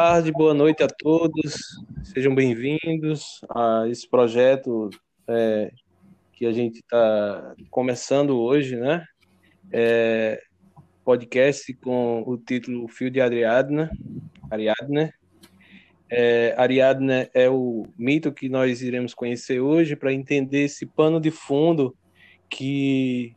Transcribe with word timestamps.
tarde, 0.00 0.30
boa 0.30 0.54
noite 0.54 0.80
a 0.80 0.86
todos. 0.86 1.56
Sejam 2.04 2.32
bem-vindos 2.32 3.40
a 3.50 3.82
esse 3.88 4.08
projeto 4.08 4.90
é, 5.26 5.72
que 6.32 6.46
a 6.46 6.52
gente 6.52 6.78
está 6.78 7.52
começando 7.68 8.38
hoje, 8.38 8.76
né? 8.76 9.04
É, 9.72 10.40
podcast 11.04 11.74
com 11.74 12.22
o 12.24 12.38
título 12.38 12.86
Fio 12.86 13.10
de 13.10 13.20
Ariadna. 13.20 13.90
Ariadna. 14.48 15.12
É, 16.08 16.54
Ariadna 16.56 17.28
é 17.34 17.50
o 17.50 17.84
mito 17.98 18.30
que 18.30 18.48
nós 18.48 18.82
iremos 18.82 19.14
conhecer 19.14 19.58
hoje 19.58 19.96
para 19.96 20.12
entender 20.12 20.66
esse 20.66 20.86
pano 20.86 21.20
de 21.20 21.32
fundo 21.32 21.92
que, 22.48 23.34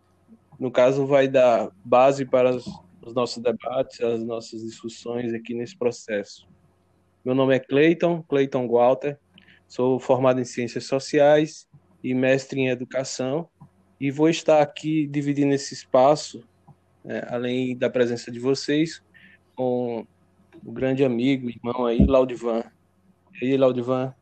no 0.59 0.69
caso, 0.69 1.07
vai 1.07 1.27
dar 1.27 1.71
base 1.83 2.23
para 2.23 2.55
os 2.55 2.65
os 3.03 3.13
nossos 3.13 3.41
debates, 3.41 3.99
as 4.01 4.23
nossas 4.23 4.61
discussões 4.61 5.33
aqui 5.33 5.53
nesse 5.53 5.75
processo. 5.75 6.47
Meu 7.25 7.33
nome 7.33 7.55
é 7.55 7.59
Cleiton, 7.59 8.21
Cleiton 8.23 8.67
Walter, 8.67 9.17
sou 9.67 9.99
formado 9.99 10.39
em 10.39 10.45
Ciências 10.45 10.85
Sociais 10.85 11.67
e 12.03 12.13
mestre 12.13 12.59
em 12.59 12.69
Educação, 12.69 13.47
e 13.99 14.09
vou 14.09 14.29
estar 14.29 14.61
aqui 14.61 15.05
dividindo 15.07 15.53
esse 15.53 15.73
espaço, 15.73 16.43
né, 17.03 17.23
além 17.27 17.77
da 17.77 17.89
presença 17.89 18.31
de 18.31 18.39
vocês, 18.39 19.03
com 19.55 20.05
o 20.63 20.71
grande 20.71 21.03
amigo, 21.03 21.49
irmão 21.49 21.85
aí, 21.85 22.03
Laudivan. 22.05 22.63
E 23.39 23.45
aí, 23.45 23.57
Laudivan? 23.57 24.13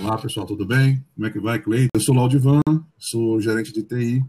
Olá, 0.00 0.16
pessoal, 0.16 0.46
tudo 0.46 0.64
bem? 0.64 1.04
Como 1.14 1.26
é 1.26 1.30
que 1.30 1.38
vai, 1.38 1.58
Cleiton? 1.58 1.88
Eu 1.94 2.00
sou 2.00 2.14
Laudivan, 2.14 2.62
sou 2.98 3.40
gerente 3.40 3.72
de 3.72 3.82
TI, 3.82 4.24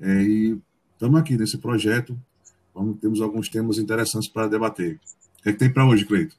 é, 0.00 0.22
e 0.22 0.58
estamos 0.92 1.18
aqui 1.18 1.36
nesse 1.36 1.56
projeto 1.56 2.18
Vamos, 2.74 2.98
temos 3.00 3.20
alguns 3.20 3.48
temas 3.48 3.78
interessantes 3.78 4.28
para 4.28 4.48
debater. 4.48 4.98
O 5.38 5.42
que, 5.42 5.48
é 5.48 5.52
que 5.52 5.58
tem 5.58 5.72
para 5.72 5.86
hoje, 5.86 6.04
Cleito? 6.04 6.36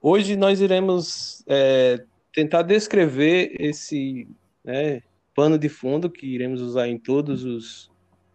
Hoje 0.00 0.36
nós 0.36 0.60
iremos 0.60 1.42
é, 1.46 2.04
tentar 2.32 2.62
descrever 2.62 3.56
esse 3.58 4.28
né, 4.64 5.02
pano 5.34 5.58
de 5.58 5.68
fundo 5.68 6.08
que 6.08 6.26
iremos 6.26 6.60
usar 6.60 6.88
em 6.88 6.98
todos 6.98 7.44
os, 7.44 7.90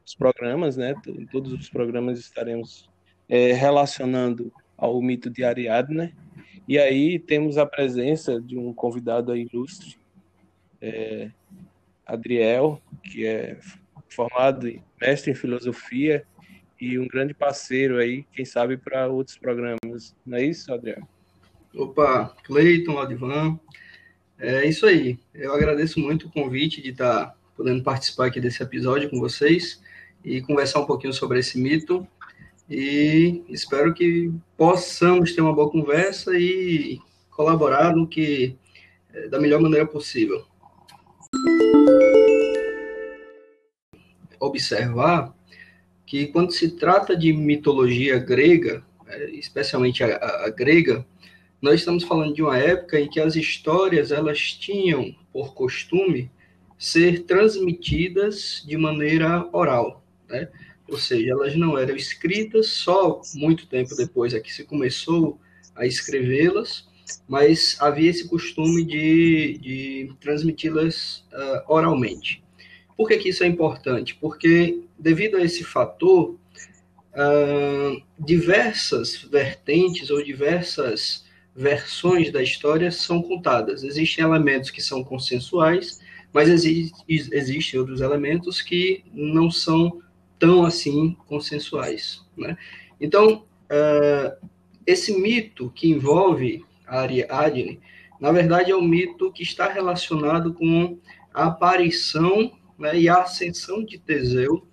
os 0.06 0.14
programas, 0.14 0.75
né? 0.75 0.94
Em 1.08 1.25
todos 1.25 1.53
os 1.53 1.69
programas 1.69 2.19
estaremos 2.19 2.89
é, 3.30 3.53
relacionando 3.53 4.52
ao 4.78 5.02
mito 5.02 5.30
de 5.30 5.44
Ariadne. 5.44 6.14
E 6.67 6.78
aí 6.78 7.19
temos 7.19 7.58
a 7.58 7.66
presença 7.66 8.39
de 8.39 8.58
um 8.58 8.73
convidado 8.73 9.36
ilustre, 9.36 9.97
é, 10.81 11.31
Adriel, 12.06 12.81
que 13.03 13.25
é 13.25 13.58
formado 14.14 14.72
mestre 15.02 15.31
em 15.31 15.36
filosofia 15.36 16.23
e 16.80 16.97
um 17.00 17.08
grande 17.08 17.33
parceiro 17.33 17.97
aí, 17.97 18.25
quem 18.33 18.45
sabe, 18.45 18.78
para 18.78 19.08
outros 19.08 19.38
programas. 19.38 20.16
Não 20.25 20.38
é 20.38 20.45
isso, 20.45 20.73
Adriano? 20.73 21.08
Opa, 21.73 22.36
Cleiton, 22.44 22.94
Ladivan. 22.94 23.59
É 24.38 24.66
isso 24.67 24.86
aí. 24.86 25.17
Eu 25.34 25.53
agradeço 25.53 26.00
muito 26.00 26.28
o 26.28 26.31
convite 26.31 26.81
de 26.81 26.89
estar 26.89 27.28
tá 27.28 27.36
podendo 27.56 27.84
participar 27.84 28.28
aqui 28.28 28.39
desse 28.41 28.61
episódio 28.61 29.09
com 29.09 29.19
vocês 29.19 29.81
e 30.23 30.41
conversar 30.41 30.81
um 30.81 30.86
pouquinho 30.86 31.14
sobre 31.14 31.39
esse 31.39 31.59
mito. 31.59 32.08
E 32.69 33.44
espero 33.50 33.94
que 33.94 34.31
possamos 34.58 35.34
ter 35.34 35.41
uma 35.41 35.53
boa 35.53 35.69
conversa 35.69 36.38
e 36.38 37.00
colaborar 37.30 37.95
no 37.95 38.08
que 38.08 38.56
é, 39.14 39.28
da 39.28 39.39
melhor 39.39 39.61
maneira 39.61 39.86
possível 39.86 40.45
observar 44.46 45.34
que 46.06 46.28
quando 46.28 46.52
se 46.52 46.72
trata 46.72 47.16
de 47.16 47.34
mitologia 47.34 48.20
grega, 48.20 48.84
é, 49.08 49.31
especialmente 49.31 50.04
a, 50.04 50.16
a, 50.46 50.50
grega, 50.50 51.06
nós 51.62 51.80
estamos 51.80 52.04
falando 52.04 52.34
de 52.34 52.42
uma 52.42 52.58
época 52.58 53.00
em 53.00 53.09
que 53.09 53.20
as 53.20 53.36
histórias 53.36 54.12
elas 54.12 54.40
tinham 54.40 55.16
por 55.31 55.54
costume 55.54 56.30
ser 56.78 57.24
transmitidas 57.24 58.64
de 58.68 58.76
maneira 58.78 59.48
oral, 59.54 60.04
né? 60.30 60.50
ou 60.90 60.98
seja, 60.98 61.31
elas 61.31 61.56
não 61.56 61.78
eram 61.78 61.96
escritas, 61.96 62.68
só 62.68 63.22
muito 63.34 63.68
tempo 63.68 63.96
depois 63.96 64.34
é 64.34 64.40
que 64.40 64.54
se 64.54 64.66
começou 64.66 65.40
a 65.75 65.86
escrevê-las, 65.86 66.88
mas 67.28 67.78
havia 67.80 68.10
esse 68.10 68.28
costume 68.28 68.84
de, 68.84 69.58
de 69.60 70.14
transmiti-las 70.20 71.25
uh, 71.31 71.64
oralmente. 71.68 72.43
Por 72.96 73.08
que, 73.08 73.18
que 73.18 73.30
isso 73.30 73.44
é 73.44 73.48
importante? 73.48 74.16
Porque, 74.16 74.81
devido 74.98 75.38
a 75.38 75.42
esse 75.44 75.64
fator, 75.64 76.38
uh, 77.14 78.02
diversas 78.20 79.16
vertentes 79.18 80.09
ou 80.09 80.24
diversas 80.24 81.26
versões 81.56 82.31
da 82.31 82.42
história 82.42 82.92
são 82.92 83.22
contadas. 83.22 83.84
Existem 83.84 84.24
elementos 84.24 84.72
que 84.72 84.81
são 84.81 85.04
consensuais, 85.04 86.00
mas 86.31 86.50
exi 86.50 86.92
existem 87.08 87.80
outros 87.80 88.02
elementos 88.02 88.62
que 88.62 89.04
não 89.14 89.52
são 89.52 90.02
tão 90.40 90.66
assim 90.66 91.16
consensuais. 91.28 92.25
Né? 92.36 92.58
Então, 93.00 93.46
uh, 93.70 94.48
esse 94.86 95.18
mito 95.18 95.72
que 95.74 95.90
envolve 95.90 96.66
a 96.88 97.02
Ariadne, 97.02 97.80
na 98.20 98.31
verdade, 98.31 98.72
é 98.72 98.75
um 98.75 98.81
mito 98.81 99.31
que 99.31 99.44
está 99.44 99.68
relacionado 99.72 100.54
com 100.54 100.98
a 101.34 101.46
aparição 101.46 102.52
né, 102.78 103.00
e 103.00 103.09
a 103.09 103.22
ascensão 103.22 103.84
de 103.84 103.97
Teseu 103.97 104.67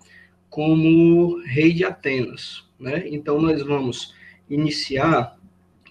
como 0.49 1.41
rei 1.43 1.73
de 1.73 1.85
Atenas. 1.85 2.65
Né? 2.79 3.07
Então, 3.07 3.41
nós 3.41 3.61
vamos 3.61 4.13
iniciar 4.49 5.37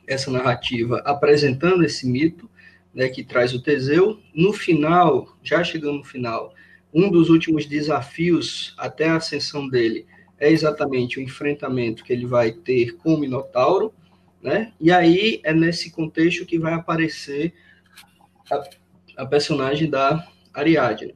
essa 0.07 0.31
narrativa 0.31 1.01
apresentando 1.05 1.85
esse 1.85 2.07
mito 2.07 2.51
né, 2.95 3.09
que 3.09 3.23
traz 3.23 3.55
o 3.55 3.63
Teseu. 3.63 4.21
No 4.35 4.53
final, 4.53 5.37
já 5.43 5.63
chegando 5.65 5.99
no 5.99 6.05
final, 6.05 6.55
um 6.93 7.11
dos 7.11 7.31
últimos 7.31 7.67
desafios 7.67 8.75
até 8.77 9.09
a 9.09 9.17
ascensão 9.17 9.69
dele 9.69 10.07
é 10.39 10.51
exatamente 10.51 11.19
o 11.19 11.23
enfrentamento 11.23 12.03
que 12.03 12.13
ele 12.13 12.27
vai 12.27 12.51
ter 12.51 12.97
com 12.97 13.15
o 13.15 13.21
Minotauro, 13.21 13.93
né? 14.43 14.73
E 14.81 14.91
aí 14.91 15.41
é 15.45 15.53
nesse 15.53 15.91
contexto 15.91 16.47
que 16.47 16.59
vai 16.59 16.73
aparecer 16.73 17.53
a, 18.51 18.65
a 19.19 19.27
personagem 19.27 19.89
da 19.89 20.27
Ariadne. 20.53 21.15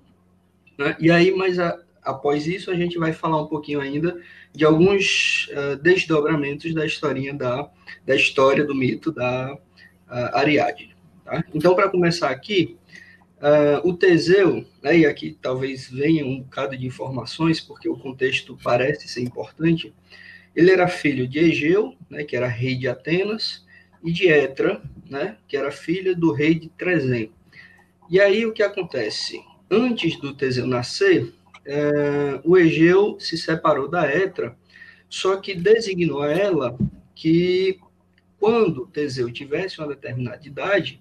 Né? 0.78 0.96
E 0.98 1.10
aí, 1.10 1.30
mas 1.32 1.58
a, 1.58 1.78
após 2.02 2.46
isso, 2.46 2.70
a 2.70 2.74
gente 2.74 2.98
vai 2.98 3.12
falar 3.12 3.42
um 3.42 3.46
pouquinho 3.46 3.80
ainda 3.80 4.20
de 4.52 4.64
alguns 4.64 5.48
uh, 5.50 5.76
desdobramentos 5.76 6.72
da 6.74 6.84
historinha 6.84 7.34
da, 7.34 7.68
da 8.06 8.14
história 8.14 8.64
do 8.64 8.74
mito 8.74 9.10
da 9.10 9.54
uh, 9.54 9.58
Ariadne. 10.36 10.94
Tá? 11.24 11.42
Então, 11.54 11.74
para 11.74 11.88
começar 11.88 12.30
aqui, 12.30 12.76
uh, 13.38 13.88
o 13.88 13.94
Teseu, 13.94 14.64
né, 14.82 14.98
e 14.98 15.06
aqui 15.06 15.36
talvez 15.40 15.90
venha 15.90 16.24
um 16.24 16.40
bocado 16.40 16.76
de 16.76 16.86
informações, 16.86 17.60
porque 17.60 17.88
o 17.88 17.96
contexto 17.96 18.56
parece 18.62 19.08
ser 19.08 19.22
importante, 19.22 19.92
ele 20.54 20.70
era 20.70 20.86
filho 20.86 21.26
de 21.26 21.38
Egeu, 21.38 21.94
né, 22.08 22.24
que 22.24 22.36
era 22.36 22.46
rei 22.46 22.76
de 22.76 22.88
Atenas, 22.88 23.64
e 24.02 24.12
de 24.12 24.28
Etra, 24.28 24.82
né, 25.08 25.38
que 25.48 25.56
era 25.56 25.70
filha 25.70 26.14
do 26.14 26.32
rei 26.32 26.54
de 26.54 26.68
Trezem. 26.68 27.32
E 28.10 28.20
aí 28.20 28.44
o 28.44 28.52
que 28.52 28.62
acontece? 28.62 29.40
Antes 29.74 30.18
do 30.18 30.34
Teseu 30.34 30.66
nascer, 30.66 31.32
é, 31.64 32.40
o 32.44 32.56
Egeu 32.56 33.18
se 33.18 33.36
separou 33.36 33.88
da 33.88 34.06
Etra, 34.06 34.56
só 35.08 35.36
que 35.36 35.54
designou 35.54 36.22
a 36.22 36.30
ela 36.30 36.76
que 37.14 37.78
quando 38.38 38.86
Teseu 38.86 39.32
tivesse 39.32 39.78
uma 39.78 39.88
determinada 39.88 40.46
idade, 40.46 41.00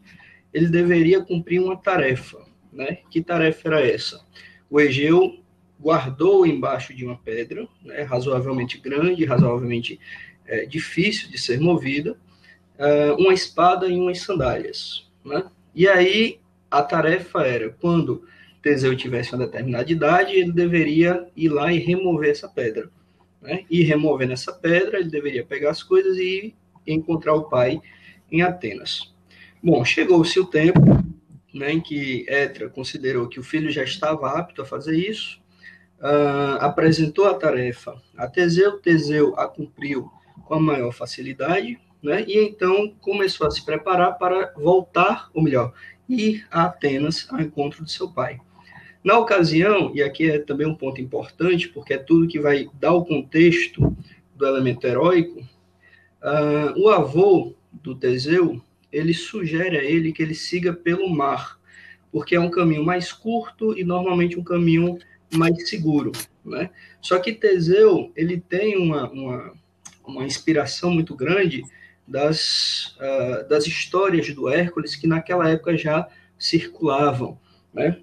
ele 0.53 0.68
deveria 0.68 1.21
cumprir 1.21 1.59
uma 1.59 1.75
tarefa. 1.75 2.45
Né? 2.71 3.00
Que 3.09 3.21
tarefa 3.21 3.68
era 3.68 3.86
essa? 3.86 4.25
O 4.69 4.80
Egeu 4.80 5.39
guardou 5.80 6.45
embaixo 6.45 6.94
de 6.94 7.06
uma 7.06 7.18
pedra, 7.18 7.68
né, 7.83 8.03
razoavelmente 8.03 8.77
grande, 8.77 9.25
razoavelmente 9.25 10.00
é, 10.45 10.65
difícil 10.65 11.30
de 11.30 11.38
ser 11.38 11.59
movida, 11.59 12.18
é, 12.77 13.12
uma 13.13 13.33
espada 13.33 13.88
e 13.88 13.97
umas 13.97 14.21
sandálias. 14.21 15.12
Né? 15.25 15.44
E 15.75 15.88
aí 15.88 16.39
a 16.71 16.81
tarefa 16.81 17.42
era, 17.42 17.69
quando 17.69 18.24
Teseu 18.63 18.95
tivesse 18.95 19.36
uma 19.36 19.45
determinada 19.45 19.92
idade, 19.92 20.31
ele 20.31 20.54
deveria 20.54 21.27
ir 21.36 21.50
lá 21.50 21.71
e 21.71 21.80
remover 21.80 22.30
essa 22.30 22.48
pedra. 22.48 22.89
Né? 23.42 23.65
E 23.69 23.83
removendo 23.83 24.31
essa 24.31 24.54
pedra, 24.54 25.00
ele 25.00 25.10
deveria 25.10 25.45
pegar 25.45 25.71
as 25.71 25.83
coisas 25.83 26.18
e 26.18 26.56
encontrar 26.88 27.33
o 27.33 27.44
pai 27.44 27.81
em 28.31 28.42
Atenas. 28.42 29.13
Bom, 29.62 29.83
chegou-se 29.83 30.39
o 30.39 30.45
tempo 30.45 30.80
né, 31.54 31.74
em 31.74 31.81
que 31.81 32.25
Etra 32.27 32.69
considerou 32.69 33.27
que 33.27 33.39
o 33.39 33.44
filho 33.44 33.69
já 33.69 33.83
estava 33.83 34.39
apto 34.39 34.62
a 34.62 34.66
fazer 34.66 34.98
isso, 34.98 35.42
uh, 36.00 36.57
apresentou 36.59 37.27
a 37.27 37.33
tarefa 37.33 38.01
a 38.18 38.27
Teseu, 38.27 38.80
Teseu 38.80 39.38
a 39.38 39.48
cumpriu 39.48 40.09
com 40.45 40.56
a 40.56 40.59
maior 40.59 40.92
facilidade, 40.92 41.77
né, 42.01 42.24
e 42.27 42.39
então 42.39 42.94
começou 43.01 43.45
a 43.45 43.51
se 43.51 43.63
preparar 43.63 44.18
para 44.18 44.54
voltar, 44.56 45.30
ou 45.33 45.44
melhor, 45.44 45.74
ir 46.07 46.45
a 46.50 46.63
Atenas 46.63 47.27
ao 47.30 47.39
encontro 47.39 47.83
de 47.83 47.92
seu 47.92 48.09
pai. 48.09 48.39
Na 49.03 49.19
ocasião, 49.19 49.91
e 49.94 50.01
aqui 50.01 50.29
é 50.29 50.39
também 50.39 50.65
um 50.65 50.75
ponto 50.75 51.01
importante, 51.01 51.67
porque 51.69 51.94
é 51.94 51.97
tudo 51.97 52.27
que 52.27 52.39
vai 52.39 52.69
dar 52.79 52.94
o 52.94 53.05
contexto 53.05 53.95
do 54.35 54.45
elemento 54.45 54.88
heróico, 54.88 55.44
Uh, 56.23 56.79
o 56.79 56.89
avô 56.89 57.53
do 57.69 57.94
Teseu, 57.94 58.61
ele 58.89 59.13
sugere 59.13 59.77
a 59.77 59.83
ele 59.83 60.13
que 60.13 60.23
ele 60.23 60.33
siga 60.33 60.71
pelo 60.71 61.09
mar, 61.09 61.59
porque 62.13 62.33
é 62.33 62.39
um 62.39 62.50
caminho 62.50 62.85
mais 62.85 63.11
curto 63.11 63.77
e 63.77 63.83
normalmente 63.83 64.39
um 64.39 64.44
caminho 64.44 64.97
mais 65.33 65.67
seguro, 65.67 66.13
né? 66.45 66.69
Só 67.01 67.19
que 67.19 67.33
Teseu, 67.33 68.09
ele 68.15 68.39
tem 68.39 68.77
uma, 68.77 69.11
uma, 69.11 69.53
uma 70.06 70.23
inspiração 70.23 70.91
muito 70.91 71.13
grande 71.13 71.63
das, 72.07 72.95
uh, 72.95 73.49
das 73.49 73.67
histórias 73.67 74.33
do 74.33 74.47
Hércules 74.47 74.95
que 74.95 75.07
naquela 75.07 75.49
época 75.49 75.75
já 75.75 76.07
circulavam, 76.39 77.38
né? 77.73 78.01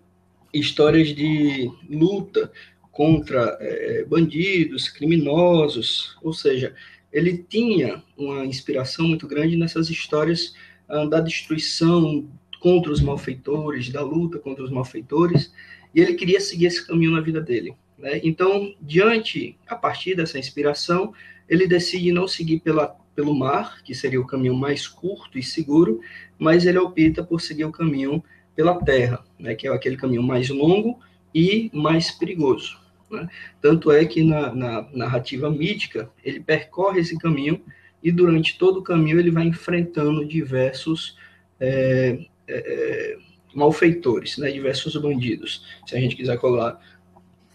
Histórias 0.53 1.09
de 1.09 1.71
luta 1.89 2.51
contra 2.91 3.57
é, 3.61 4.05
bandidos, 4.05 4.89
criminosos, 4.89 6.17
ou 6.23 6.33
seja, 6.33 6.75
ele 7.13 7.45
tinha 7.49 8.03
uma 8.17 8.45
inspiração 8.45 9.09
muito 9.09 9.27
grande 9.27 9.57
nessas 9.57 9.91
histórias 9.91 10.55
uh, 10.89 11.09
da 11.09 11.21
destruição 11.21 12.29
contra 12.61 12.93
os 12.93 13.01
malfeitores, 13.01 13.91
da 13.91 14.03
luta 14.03 14.39
contra 14.39 14.63
os 14.63 14.71
malfeitores, 14.71 15.53
e 15.95 16.01
ele 16.01 16.15
queria 16.15 16.41
seguir 16.41 16.67
esse 16.67 16.87
caminho 16.87 17.11
na 17.13 17.21
vida 17.21 17.41
dele. 17.41 17.75
Né? 17.99 18.21
Então, 18.23 18.75
diante, 18.81 19.57
a 19.67 19.75
partir 19.75 20.15
dessa 20.15 20.39
inspiração, 20.39 21.13
ele 21.49 21.67
decide 21.67 22.13
não 22.13 22.29
seguir 22.29 22.61
pela, 22.61 22.89
pelo 23.15 23.35
mar, 23.35 23.83
que 23.83 23.95
seria 23.95 24.21
o 24.21 24.27
caminho 24.27 24.55
mais 24.55 24.87
curto 24.87 25.39
e 25.39 25.43
seguro, 25.43 26.01
mas 26.39 26.65
ele 26.65 26.79
opta 26.79 27.25
por 27.25 27.41
seguir 27.41 27.65
o 27.65 27.73
caminho 27.73 28.23
pela 28.55 28.75
terra, 28.83 29.25
né? 29.39 29.55
que 29.55 29.67
é 29.67 29.71
aquele 29.71 29.97
caminho 29.97 30.23
mais 30.23 30.49
longo 30.49 30.99
e 31.35 31.71
mais 31.73 32.11
perigoso. 32.11 32.79
Né? 33.11 33.29
Tanto 33.61 33.91
é 33.91 34.05
que 34.05 34.23
na, 34.23 34.55
na 34.55 34.89
narrativa 34.93 35.51
mítica, 35.51 36.11
ele 36.25 36.41
percorre 36.41 37.01
esse 37.01 37.19
caminho 37.19 37.63
e 38.03 38.11
durante 38.11 38.59
todo 38.59 38.79
o 38.79 38.83
caminho 38.83 39.19
ele 39.19 39.31
vai 39.31 39.45
enfrentando 39.45 40.27
diversos 40.27 41.17
é, 41.59 42.27
é, 42.49 42.55
é, 42.55 43.19
malfeitores, 43.55 44.39
né, 44.39 44.51
diversos 44.51 44.97
bandidos, 44.97 45.65
se 45.87 45.97
a 45.97 46.01
gente 46.01 46.17
quiser 46.17 46.39
colar, 46.39 46.81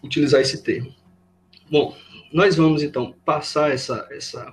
utilizar 0.02 0.40
esse 0.40 0.62
termo. 0.62 0.94
Bom, 1.70 1.96
nós 2.32 2.56
vamos 2.56 2.82
então 2.82 3.14
passar 3.24 3.72
essa, 3.72 4.06
essa, 4.10 4.52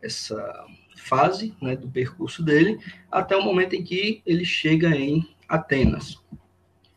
essa 0.00 0.66
fase 0.96 1.54
né, 1.60 1.74
do 1.74 1.88
percurso 1.88 2.42
dele 2.42 2.78
até 3.10 3.36
o 3.36 3.42
momento 3.42 3.74
em 3.74 3.82
que 3.82 4.22
ele 4.24 4.44
chega 4.44 4.88
em 4.94 5.26
Atenas. 5.48 6.20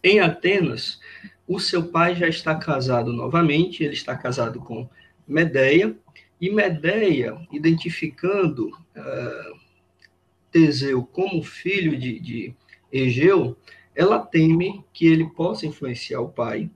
Em 0.04 0.20
Atenas, 0.20 1.00
o 1.48 1.60
seu 1.60 1.88
pai 1.88 2.16
já 2.16 2.28
está 2.28 2.56
casado 2.56 3.12
novamente, 3.14 3.84
ele 3.84 3.94
está 3.94 4.16
casado 4.16 4.60
com 4.60 4.88
Medeia, 5.28 5.96
e 6.40 6.50
Medeia, 6.50 7.38
identificando 7.52 8.68
uh, 8.70 9.60
Teseu 10.52 11.04
como 11.04 11.44
filho 11.44 11.98
de, 11.98 12.20
de 12.20 12.56
Egeu, 12.92 13.58
ela 13.96 14.20
teme 14.20 14.84
que 14.94 15.08
ele 15.08 15.26
possa 15.32 15.66
influenciar 15.66 16.22
o 16.22 16.30
pai, 16.30 16.70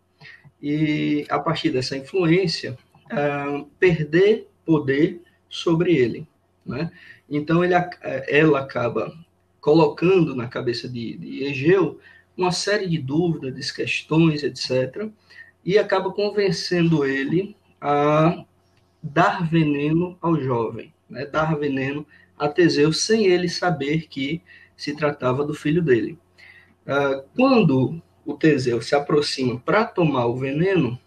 e 0.61 1.25
a 1.29 1.39
partir 1.39 1.69
dessa 1.69 1.95
influência, 1.95 2.77
uh, 3.11 3.65
perder 3.79 4.47
poder 4.65 5.21
sobre 5.49 5.95
ele. 5.95 6.27
Né? 6.65 6.91
Então, 7.29 7.63
ele, 7.63 7.73
ela 8.27 8.59
acaba 8.59 9.13
colocando 9.61 10.35
na 10.35 10.47
cabeça 10.47 10.89
de, 10.89 11.15
de 11.17 11.43
Egeu 11.43 11.99
uma 12.35 12.51
série 12.51 12.87
de 12.87 12.97
dúvidas, 12.97 13.53
de 13.53 13.73
questões, 13.73 14.43
etc., 14.43 15.07
e 15.63 15.77
acaba 15.77 16.11
convencendo 16.11 17.05
ele 17.05 17.55
a 17.79 18.43
dar 19.01 19.47
veneno 19.47 20.17
ao 20.19 20.39
jovem, 20.39 20.91
né? 21.07 21.25
dar 21.25 21.55
veneno 21.55 22.05
a 22.37 22.47
Teseu, 22.49 22.91
sem 22.91 23.27
ele 23.27 23.47
saber 23.47 24.07
que 24.07 24.41
se 24.75 24.95
tratava 24.95 25.45
do 25.45 25.53
filho 25.53 25.81
dele. 25.81 26.17
Uh, 26.87 27.23
quando 27.35 28.01
o 28.25 28.33
Teseu 28.33 28.81
se 28.81 28.95
aproxima 28.95 29.59
para 29.59 29.85
tomar 29.85 30.25
o 30.25 30.35
veneno, 30.35 30.99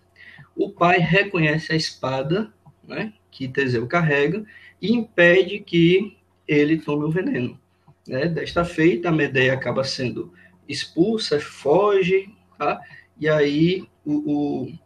o 0.55 0.71
pai 0.71 0.99
reconhece 0.99 1.73
a 1.73 1.77
espada 1.77 2.53
né, 2.87 3.13
que 3.31 3.49
Teseu 3.49 3.87
carrega 3.89 4.45
e 4.81 4.93
impede 4.93 5.59
que 5.59 6.17
ele 6.47 6.79
tome 6.79 7.05
o 7.05 7.11
veneno. 7.11 7.59
Né? 8.07 8.27
Desta 8.27 8.65
feita, 8.65 9.09
a 9.09 9.13
Medeia 9.13 9.55
acaba 9.55 9.85
sendo 9.85 10.33
expulsa, 10.69 11.41
foge, 11.41 12.31
tá? 12.59 12.81
e 13.19 13.29
aí 13.29 13.87
o, 14.05 14.13
o 14.65 14.79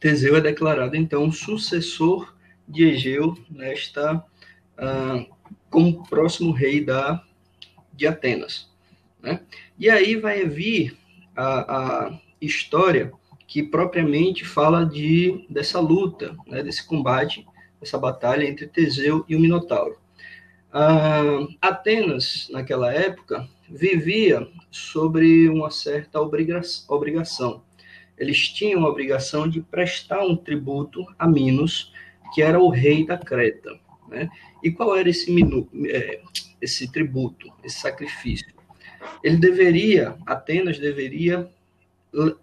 Teseu 0.00 0.36
é 0.36 0.40
declarado 0.40 0.96
então 0.96 1.30
sucessor 1.32 2.34
de 2.68 2.84
Egeu 2.84 3.36
nesta 3.50 4.24
ah, 4.76 5.24
como 5.70 6.06
próximo 6.08 6.52
rei 6.52 6.84
da 6.84 7.22
de 7.92 8.06
Atenas, 8.06 8.68
né? 9.22 9.40
E 9.78 9.88
aí 9.88 10.16
vai 10.16 10.44
vir 10.44 10.96
a, 11.36 12.06
a 12.06 12.20
história 12.40 13.12
que 13.46 13.62
propriamente 13.62 14.44
fala 14.44 14.84
de 14.84 15.46
dessa 15.48 15.78
luta, 15.80 16.36
né, 16.46 16.62
desse 16.62 16.86
combate, 16.86 17.46
dessa 17.80 17.98
batalha 17.98 18.44
entre 18.44 18.66
Teseu 18.66 19.24
e 19.28 19.36
o 19.36 19.40
Minotauro. 19.40 19.96
Ah, 20.76 21.46
Atenas, 21.62 22.48
naquela 22.50 22.92
época, 22.92 23.48
vivia 23.70 24.48
sobre 24.72 25.48
uma 25.48 25.70
certa 25.70 26.20
obrigação. 26.20 27.62
Eles 28.18 28.48
tinham 28.48 28.84
a 28.84 28.88
obrigação 28.88 29.48
de 29.48 29.60
prestar 29.60 30.26
um 30.26 30.34
tributo 30.34 31.06
a 31.16 31.28
Minos, 31.28 31.92
que 32.34 32.42
era 32.42 32.58
o 32.58 32.70
rei 32.70 33.06
da 33.06 33.16
Creta. 33.16 33.78
Né? 34.08 34.28
E 34.64 34.72
qual 34.72 34.96
era 34.96 35.08
esse, 35.08 35.30
minu, 35.30 35.68
é, 35.86 36.20
esse 36.60 36.90
tributo, 36.90 37.52
esse 37.62 37.78
sacrifício? 37.78 38.52
Ele 39.22 39.36
deveria, 39.36 40.16
Atenas 40.26 40.80
deveria 40.80 41.48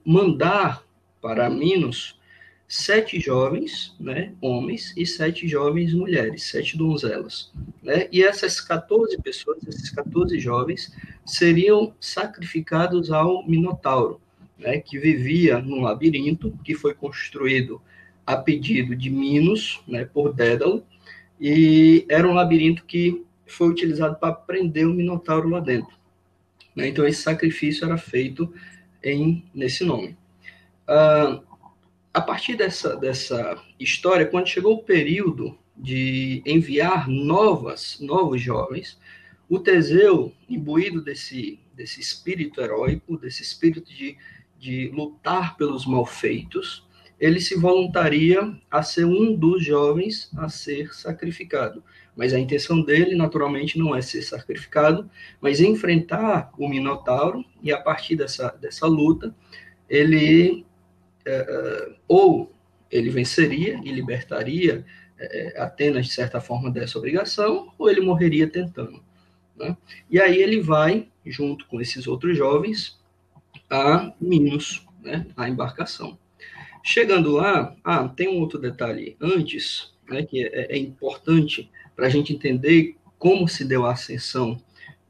mandar 0.05 0.85
para 1.21 1.49
Minos 1.49 2.17
sete 2.71 3.19
jovens, 3.19 3.93
né, 3.99 4.31
homens, 4.39 4.93
e 4.95 5.05
sete 5.05 5.45
jovens 5.45 5.93
mulheres, 5.93 6.43
sete 6.43 6.77
donzelas. 6.77 7.51
Né? 7.83 8.07
E 8.13 8.23
essas 8.23 8.61
14 8.61 9.21
pessoas, 9.21 9.57
esses 9.67 9.89
14 9.89 10.39
jovens, 10.39 10.95
seriam 11.25 11.93
sacrificados 11.99 13.11
ao 13.11 13.45
Minotauro, 13.45 14.21
né, 14.57 14.79
que 14.79 14.97
vivia 14.97 15.59
num 15.59 15.81
labirinto 15.81 16.57
que 16.63 16.73
foi 16.73 16.93
construído 16.93 17.81
a 18.25 18.37
pedido 18.37 18.95
de 18.95 19.09
Minos, 19.09 19.81
né, 19.85 20.05
por 20.05 20.33
Dédalo, 20.33 20.81
e 21.41 22.05
era 22.07 22.25
um 22.25 22.33
labirinto 22.33 22.85
que 22.85 23.21
foi 23.45 23.67
utilizado 23.67 24.15
para 24.15 24.31
prender 24.31 24.87
o 24.87 24.93
Minotauro 24.93 25.49
lá 25.49 25.59
dentro. 25.59 25.93
Né? 26.73 26.87
Então, 26.87 27.05
esse 27.05 27.21
sacrifício 27.21 27.83
era 27.83 27.97
feito 27.97 28.49
em, 29.03 29.43
nesse 29.53 29.83
nome. 29.83 30.15
Uh, 30.87 31.50
a 32.13 32.19
partir 32.19 32.55
dessa, 32.55 32.95
dessa 32.95 33.57
história, 33.79 34.25
quando 34.25 34.47
chegou 34.47 34.75
o 34.75 34.83
período 34.83 35.57
de 35.75 36.41
enviar 36.45 37.07
novas, 37.07 37.97
novos 38.01 38.41
jovens, 38.41 38.99
o 39.49 39.59
Teseu, 39.59 40.33
imbuído 40.49 41.01
desse, 41.01 41.59
desse 41.73 41.99
espírito 41.99 42.61
heróico, 42.61 43.17
desse 43.17 43.41
espírito 43.41 43.93
de, 43.93 44.17
de 44.59 44.89
lutar 44.89 45.57
pelos 45.57 45.85
malfeitos, 45.85 46.87
ele 47.19 47.39
se 47.39 47.55
voluntaria 47.55 48.57
a 48.69 48.81
ser 48.81 49.05
um 49.05 49.35
dos 49.35 49.63
jovens 49.63 50.29
a 50.35 50.49
ser 50.49 50.93
sacrificado. 50.93 51.83
Mas 52.15 52.33
a 52.33 52.39
intenção 52.39 52.81
dele, 52.81 53.15
naturalmente, 53.15 53.77
não 53.77 53.95
é 53.95 54.01
ser 54.01 54.21
sacrificado, 54.23 55.09
mas 55.39 55.61
enfrentar 55.61 56.51
o 56.57 56.67
Minotauro, 56.67 57.45
e 57.61 57.71
a 57.71 57.79
partir 57.79 58.15
dessa, 58.15 58.49
dessa 58.59 58.87
luta, 58.87 59.33
ele 59.87 60.65
é, 61.25 61.91
ou 62.07 62.51
ele 62.89 63.09
venceria 63.09 63.79
e 63.83 63.91
libertaria 63.91 64.85
é, 65.17 65.61
Atenas, 65.61 66.07
de 66.07 66.13
certa 66.13 66.41
forma, 66.41 66.69
dessa 66.69 66.97
obrigação, 66.97 67.71
ou 67.77 67.89
ele 67.89 68.01
morreria 68.01 68.47
tentando. 68.47 69.01
Né? 69.55 69.77
E 70.09 70.19
aí 70.19 70.41
ele 70.41 70.59
vai, 70.59 71.07
junto 71.25 71.65
com 71.67 71.79
esses 71.79 72.07
outros 72.07 72.37
jovens, 72.37 72.99
a 73.69 74.11
Minos, 74.19 74.85
né, 75.01 75.25
a 75.37 75.47
embarcação. 75.47 76.17
Chegando 76.83 77.31
lá, 77.31 77.75
ah, 77.83 78.07
tem 78.09 78.27
um 78.27 78.39
outro 78.39 78.59
detalhe 78.59 79.15
antes, 79.21 79.93
né, 80.09 80.23
que 80.23 80.43
é, 80.43 80.75
é 80.75 80.77
importante 80.77 81.69
para 81.95 82.07
a 82.07 82.09
gente 82.09 82.33
entender 82.33 82.97
como 83.17 83.47
se 83.47 83.63
deu 83.63 83.85
a 83.85 83.91
ascensão 83.91 84.59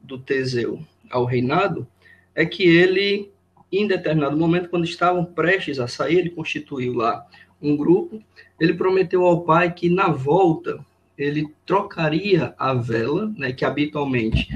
do 0.00 0.18
Teseu 0.18 0.84
ao 1.10 1.24
reinado, 1.24 1.86
é 2.34 2.44
que 2.44 2.64
ele 2.64 3.30
em 3.72 3.86
determinado 3.86 4.36
momento, 4.36 4.68
quando 4.68 4.84
estavam 4.84 5.24
prestes 5.24 5.80
a 5.80 5.88
sair, 5.88 6.18
ele 6.18 6.30
constituiu 6.30 6.92
lá 6.92 7.26
um 7.60 7.76
grupo. 7.76 8.22
Ele 8.60 8.74
prometeu 8.74 9.24
ao 9.24 9.42
pai 9.42 9.72
que 9.72 9.88
na 9.88 10.08
volta 10.08 10.84
ele 11.16 11.48
trocaria 11.64 12.54
a 12.58 12.74
vela, 12.74 13.32
né, 13.36 13.52
que 13.52 13.64
habitualmente 13.64 14.48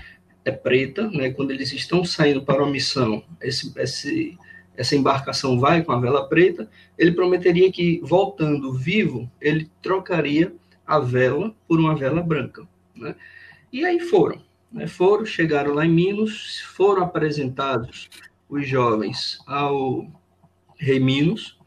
é 0.45 0.51
preta, 0.51 1.09
né, 1.11 1.31
quando 1.31 1.51
eles 1.51 1.73
estão 1.73 2.05
saindo 2.05 2.43
para 2.43 2.63
uma 2.63 2.71
missão, 2.71 3.23
esse, 3.41 3.73
esse, 3.79 4.39
essa 4.77 4.95
embarcação 4.95 5.59
vai 5.59 5.83
com 5.83 5.93
a 5.93 6.01
vela 6.01 6.29
preta. 6.29 6.69
Ele 6.99 7.13
prometeria 7.13 7.71
que 7.73 8.01
voltando 8.03 8.73
vivo, 8.73 9.31
ele 9.41 9.71
trocaria 9.81 10.53
a 10.87 10.99
vela 10.99 11.55
por 11.67 11.81
uma 11.81 11.97
vela 11.97 12.23
branca. 12.23 12.67
Né? 12.95 13.15
E 13.73 13.85
aí 13.85 13.99
foram, 13.99 14.41
né? 14.71 14.87
foram, 14.87 15.25
chegaram 15.25 15.75
lá 15.75 15.85
em 15.85 15.91
Minos, 15.91 16.61
foram 16.61 17.03
apresentados 17.03 18.09
os 18.49 18.67
jovens 18.69 19.39
ao 19.47 20.07
rei 20.79 21.01
Minos, 21.01 21.59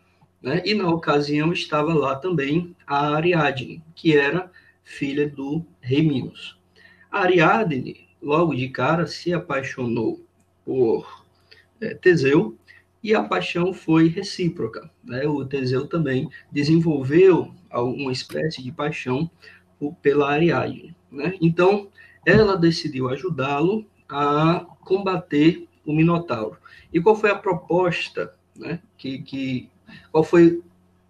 né? 0.42 0.62
e 0.66 0.74
na 0.74 0.90
ocasião 0.90 1.52
estava 1.52 1.94
lá 1.94 2.16
também 2.16 2.76
a 2.86 3.16
Ariadne, 3.16 3.84
que 3.96 4.16
era 4.16 4.52
filha 4.84 5.30
do 5.30 5.66
rei 5.82 6.02
Minos. 6.02 6.58
A 7.12 7.22
Ariadne, 7.22 8.08
logo 8.22 8.54
de 8.54 8.70
cara, 8.70 9.08
se 9.08 9.34
apaixonou 9.34 10.24
por 10.64 11.26
é, 11.82 11.94
Teseu, 11.94 12.58
e 13.02 13.16
a 13.16 13.24
paixão 13.24 13.74
foi 13.74 14.08
recíproca. 14.10 14.90
Né? 15.04 15.26
O 15.26 15.46
Teseu 15.46 15.88
também 15.88 16.30
desenvolveu 16.52 17.54
uma 17.72 18.12
espécie 18.12 18.62
de 18.62 18.72
paixão 18.72 19.30
pela 20.02 20.32
Ariadne. 20.32 20.96
Né? 21.10 21.34
Então, 21.42 21.88
ela 22.26 22.58
decidiu 22.58 23.10
ajudá-lo 23.10 23.86
a 24.08 24.66
combater 24.82 25.69
o 25.86 25.94
Minotauro. 25.94 26.58
E 26.94 27.00
qual 27.02 27.16
foi 27.16 27.32
a 27.32 27.36
proposta? 27.36 28.34
Né? 28.56 28.80
Que, 28.98 29.20
que, 29.20 29.70
qual 30.12 30.24
foi 30.24 30.62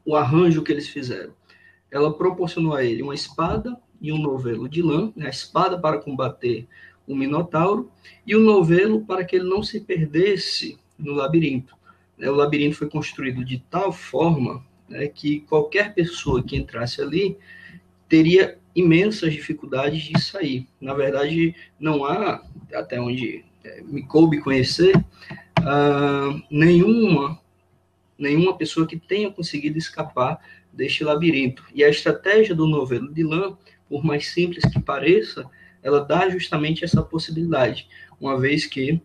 o 0.05 0.15
arranjo 0.15 0.63
que 0.63 0.71
eles 0.71 0.87
fizeram? 0.87 1.33
Ela 1.91 2.13
proporcionou 2.13 2.73
a 2.75 2.83
ele 2.83 3.01
uma 3.01 3.15
espada 3.15 3.77
e 4.01 4.11
um 4.11 4.17
novelo 4.17 4.69
de 4.69 4.81
lã, 4.81 5.11
né? 5.15 5.27
a 5.27 5.29
espada 5.29 5.77
para 5.77 5.97
combater 5.97 6.67
o 7.07 7.15
Minotauro 7.15 7.91
e 8.25 8.35
o 8.35 8.39
novelo 8.39 9.01
para 9.01 9.25
que 9.25 9.35
ele 9.35 9.49
não 9.49 9.63
se 9.63 9.81
perdesse 9.81 10.77
no 10.97 11.13
labirinto. 11.13 11.75
Né? 12.17 12.29
O 12.29 12.35
labirinto 12.35 12.77
foi 12.77 12.89
construído 12.89 13.43
de 13.43 13.59
tal 13.69 13.91
forma 13.91 14.63
né, 14.87 15.07
que 15.07 15.41
qualquer 15.41 15.93
pessoa 15.93 16.43
que 16.43 16.55
entrasse 16.55 17.01
ali 17.01 17.37
teria 18.07 18.57
imensas 18.75 19.33
dificuldades 19.33 20.03
de 20.03 20.19
sair. 20.21 20.67
Na 20.79 20.93
verdade, 20.93 21.55
não 21.79 22.05
há, 22.05 22.43
até 22.73 22.99
onde 22.99 23.37
é, 23.37 23.43
me 23.83 24.03
coube 24.03 24.39
conhecer, 24.39 24.95
uh, 24.97 26.41
nenhuma, 26.49 27.39
nenhuma 28.17 28.57
pessoa 28.57 28.87
que 28.87 28.97
tenha 28.97 29.31
conseguido 29.31 29.77
escapar 29.77 30.39
deste 30.71 31.03
labirinto. 31.03 31.63
E 31.73 31.83
a 31.83 31.89
estratégia 31.89 32.55
do 32.55 32.67
novelo 32.67 33.11
de 33.13 33.23
lã, 33.23 33.57
por 33.87 34.03
mais 34.03 34.27
simples 34.27 34.63
que 34.65 34.79
pareça, 34.79 35.49
ela 35.81 36.03
dá 36.03 36.29
justamente 36.29 36.83
essa 36.83 37.01
possibilidade, 37.01 37.87
uma 38.19 38.37
vez 38.37 38.65
que 38.65 39.01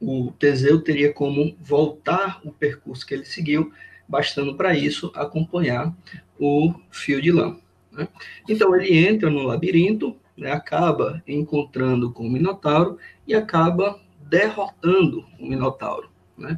o 0.00 0.32
Teseu 0.38 0.80
teria 0.80 1.12
como 1.12 1.54
voltar 1.60 2.40
o 2.42 2.50
percurso 2.50 3.06
que 3.06 3.12
ele 3.12 3.24
seguiu, 3.24 3.72
bastando 4.08 4.56
para 4.56 4.74
isso 4.74 5.12
acompanhar 5.14 5.94
o 6.38 6.74
fio 6.90 7.20
de 7.20 7.30
lã. 7.30 7.56
Né? 7.92 8.08
Então 8.48 8.74
ele 8.74 8.96
entra 8.96 9.28
no 9.30 9.42
labirinto, 9.42 10.16
né, 10.40 10.50
acaba 10.50 11.22
encontrando 11.28 12.10
com 12.10 12.26
o 12.26 12.30
Minotauro 12.30 12.98
e 13.26 13.34
acaba 13.34 14.00
derrotando 14.18 15.26
o 15.38 15.46
Minotauro. 15.46 16.10
Né? 16.36 16.56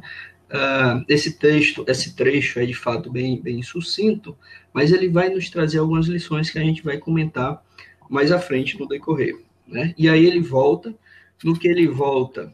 Uh, 0.49 1.03
esse 1.09 1.37
texto, 1.37 1.83
esse 1.85 2.15
trecho 2.15 2.59
é 2.59 2.65
de 2.65 2.73
fato 2.73 3.11
bem, 3.11 3.41
bem 3.41 3.61
sucinto, 3.61 4.37
mas 4.71 4.91
ele 4.91 5.09
vai 5.09 5.27
nos 5.29 5.49
trazer 5.49 5.79
algumas 5.79 6.07
lições 6.07 6.49
que 6.49 6.57
a 6.57 6.63
gente 6.63 6.81
vai 6.81 6.97
comentar 6.97 7.61
mais 8.09 8.31
à 8.31 8.39
frente 8.39 8.79
no 8.79 8.87
decorrer. 8.87 9.37
Né? 9.67 9.93
E 9.97 10.07
aí 10.07 10.25
ele 10.25 10.39
volta, 10.39 10.95
no 11.43 11.59
que 11.59 11.67
ele 11.67 11.87
volta, 11.87 12.53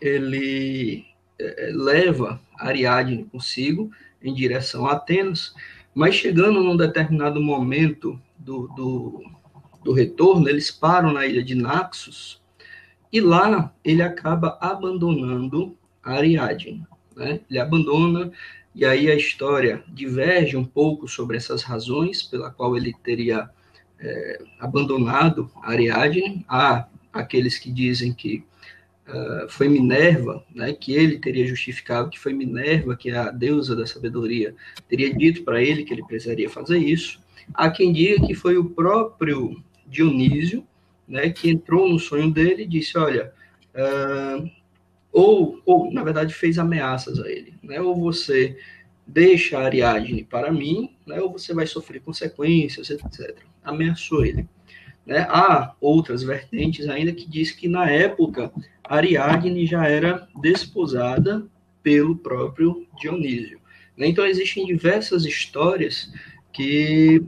ele 0.00 1.04
é, 1.40 1.72
leva 1.74 2.40
Ariadne 2.56 3.24
consigo 3.24 3.90
em 4.22 4.32
direção 4.32 4.86
a 4.86 4.92
Atenas, 4.92 5.54
mas 5.92 6.14
chegando 6.14 6.62
num 6.62 6.76
determinado 6.76 7.40
momento 7.40 8.20
do, 8.38 8.68
do, 8.68 9.24
do 9.84 9.92
retorno, 9.92 10.48
eles 10.48 10.70
param 10.70 11.12
na 11.12 11.26
ilha 11.26 11.42
de 11.42 11.54
Naxos 11.54 12.40
e 13.12 13.20
lá 13.20 13.72
ele 13.84 14.02
acaba 14.02 14.58
abandonando 14.60 15.76
Ariadne. 16.02 16.86
Né? 17.14 17.40
Ele 17.48 17.58
abandona, 17.58 18.32
e 18.74 18.84
aí 18.84 19.10
a 19.10 19.14
história 19.14 19.84
diverge 19.88 20.56
um 20.56 20.64
pouco 20.64 21.06
sobre 21.06 21.36
essas 21.36 21.62
razões 21.62 22.22
pela 22.22 22.50
qual 22.50 22.76
ele 22.76 22.94
teria 23.02 23.50
é, 24.00 24.42
abandonado 24.58 25.50
Ariadne. 25.62 26.44
Há 26.48 26.88
aqueles 27.12 27.58
que 27.58 27.70
dizem 27.70 28.14
que 28.14 28.44
uh, 29.06 29.48
foi 29.48 29.68
Minerva, 29.68 30.44
né, 30.54 30.72
que 30.72 30.92
ele 30.94 31.18
teria 31.18 31.46
justificado 31.46 32.08
que 32.08 32.18
foi 32.18 32.32
Minerva, 32.32 32.96
que 32.96 33.10
é 33.10 33.16
a 33.16 33.30
deusa 33.30 33.76
da 33.76 33.86
sabedoria, 33.86 34.54
teria 34.88 35.14
dito 35.14 35.44
para 35.44 35.62
ele 35.62 35.84
que 35.84 35.92
ele 35.92 36.04
precisaria 36.04 36.48
fazer 36.48 36.78
isso. 36.78 37.20
Há 37.52 37.70
quem 37.70 37.92
diga 37.92 38.26
que 38.26 38.34
foi 38.34 38.56
o 38.56 38.64
próprio 38.64 39.62
Dionísio, 39.86 40.66
né, 41.06 41.30
que 41.30 41.50
entrou 41.50 41.88
no 41.88 41.98
sonho 41.98 42.30
dele 42.30 42.62
e 42.62 42.68
disse, 42.68 42.96
olha, 42.96 43.32
uh, 43.74 44.50
ou, 45.12 45.60
ou, 45.66 45.92
na 45.92 46.02
verdade, 46.02 46.32
fez 46.32 46.58
ameaças 46.58 47.18
a 47.20 47.30
ele, 47.30 47.54
né, 47.62 47.80
ou 47.80 47.94
você 47.94 48.56
deixa 49.06 49.58
a 49.58 49.64
Ariadne 49.64 50.24
para 50.24 50.50
mim, 50.52 50.94
né, 51.06 51.20
ou 51.20 51.32
você 51.32 51.52
vai 51.52 51.66
sofrer 51.66 52.00
consequências, 52.00 52.90
etc. 52.90 53.36
Ameaçou 53.62 54.24
ele. 54.24 54.48
Né? 55.04 55.26
Há 55.28 55.74
outras 55.80 56.22
vertentes 56.22 56.88
ainda 56.88 57.12
que 57.12 57.28
diz 57.28 57.50
que 57.50 57.68
na 57.68 57.90
época 57.90 58.52
Ariadne 58.84 59.66
já 59.66 59.86
era 59.86 60.28
desposada 60.40 61.44
pelo 61.82 62.16
próprio 62.16 62.86
Dionísio. 63.00 63.60
Né? 63.96 64.06
Então 64.06 64.24
existem 64.24 64.64
diversas 64.64 65.24
histórias 65.24 66.12
que 66.52 67.22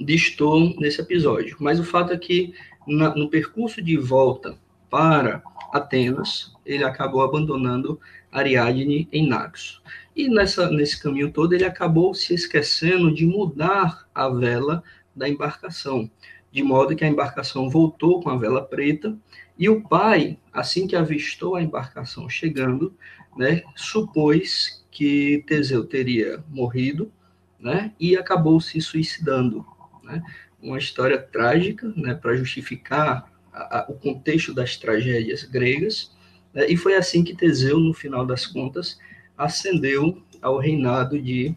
destoam 0.00 0.74
nesse 0.78 1.00
episódio, 1.00 1.56
mas 1.60 1.80
o 1.80 1.84
fato 1.84 2.12
é 2.12 2.18
que 2.18 2.54
na, 2.86 3.14
no 3.14 3.28
percurso 3.28 3.82
de 3.82 3.96
volta 3.96 4.58
para 4.90 5.42
Atenas, 5.72 6.52
ele 6.64 6.84
acabou 6.84 7.22
abandonando 7.22 8.00
Ariadne 8.32 9.08
em 9.12 9.28
Naxos. 9.28 9.82
E 10.16 10.28
nessa, 10.28 10.70
nesse 10.70 11.00
caminho 11.00 11.30
todo, 11.30 11.52
ele 11.52 11.64
acabou 11.64 12.14
se 12.14 12.34
esquecendo 12.34 13.12
de 13.12 13.26
mudar 13.26 14.08
a 14.14 14.28
vela 14.28 14.82
da 15.14 15.28
embarcação 15.28 16.10
de 16.50 16.62
modo 16.62 16.96
que 16.96 17.04
a 17.04 17.08
embarcação 17.08 17.68
voltou 17.68 18.22
com 18.22 18.30
a 18.30 18.36
vela 18.36 18.64
preta, 18.64 19.16
e 19.58 19.68
o 19.68 19.82
pai, 19.82 20.38
assim 20.52 20.86
que 20.86 20.96
avistou 20.96 21.56
a 21.56 21.62
embarcação 21.62 22.28
chegando, 22.28 22.94
né, 23.36 23.62
supôs 23.76 24.84
que 24.90 25.44
Teseu 25.46 25.84
teria 25.84 26.42
morrido, 26.48 27.10
né, 27.58 27.92
e 27.98 28.16
acabou 28.16 28.60
se 28.60 28.80
suicidando. 28.80 29.66
Né? 30.08 30.22
Uma 30.60 30.78
história 30.78 31.18
trágica, 31.18 31.92
né, 31.94 32.14
para 32.14 32.36
justificar 32.36 33.30
a, 33.52 33.80
a, 33.80 33.86
o 33.88 33.94
contexto 33.94 34.52
das 34.54 34.76
tragédias 34.76 35.44
gregas, 35.44 36.10
né, 36.52 36.66
e 36.68 36.76
foi 36.76 36.96
assim 36.96 37.22
que 37.22 37.36
Teseu, 37.36 37.78
no 37.78 37.94
final 37.94 38.26
das 38.26 38.46
contas, 38.46 38.98
ascendeu 39.36 40.20
ao 40.42 40.58
reinado 40.58 41.20
de 41.20 41.54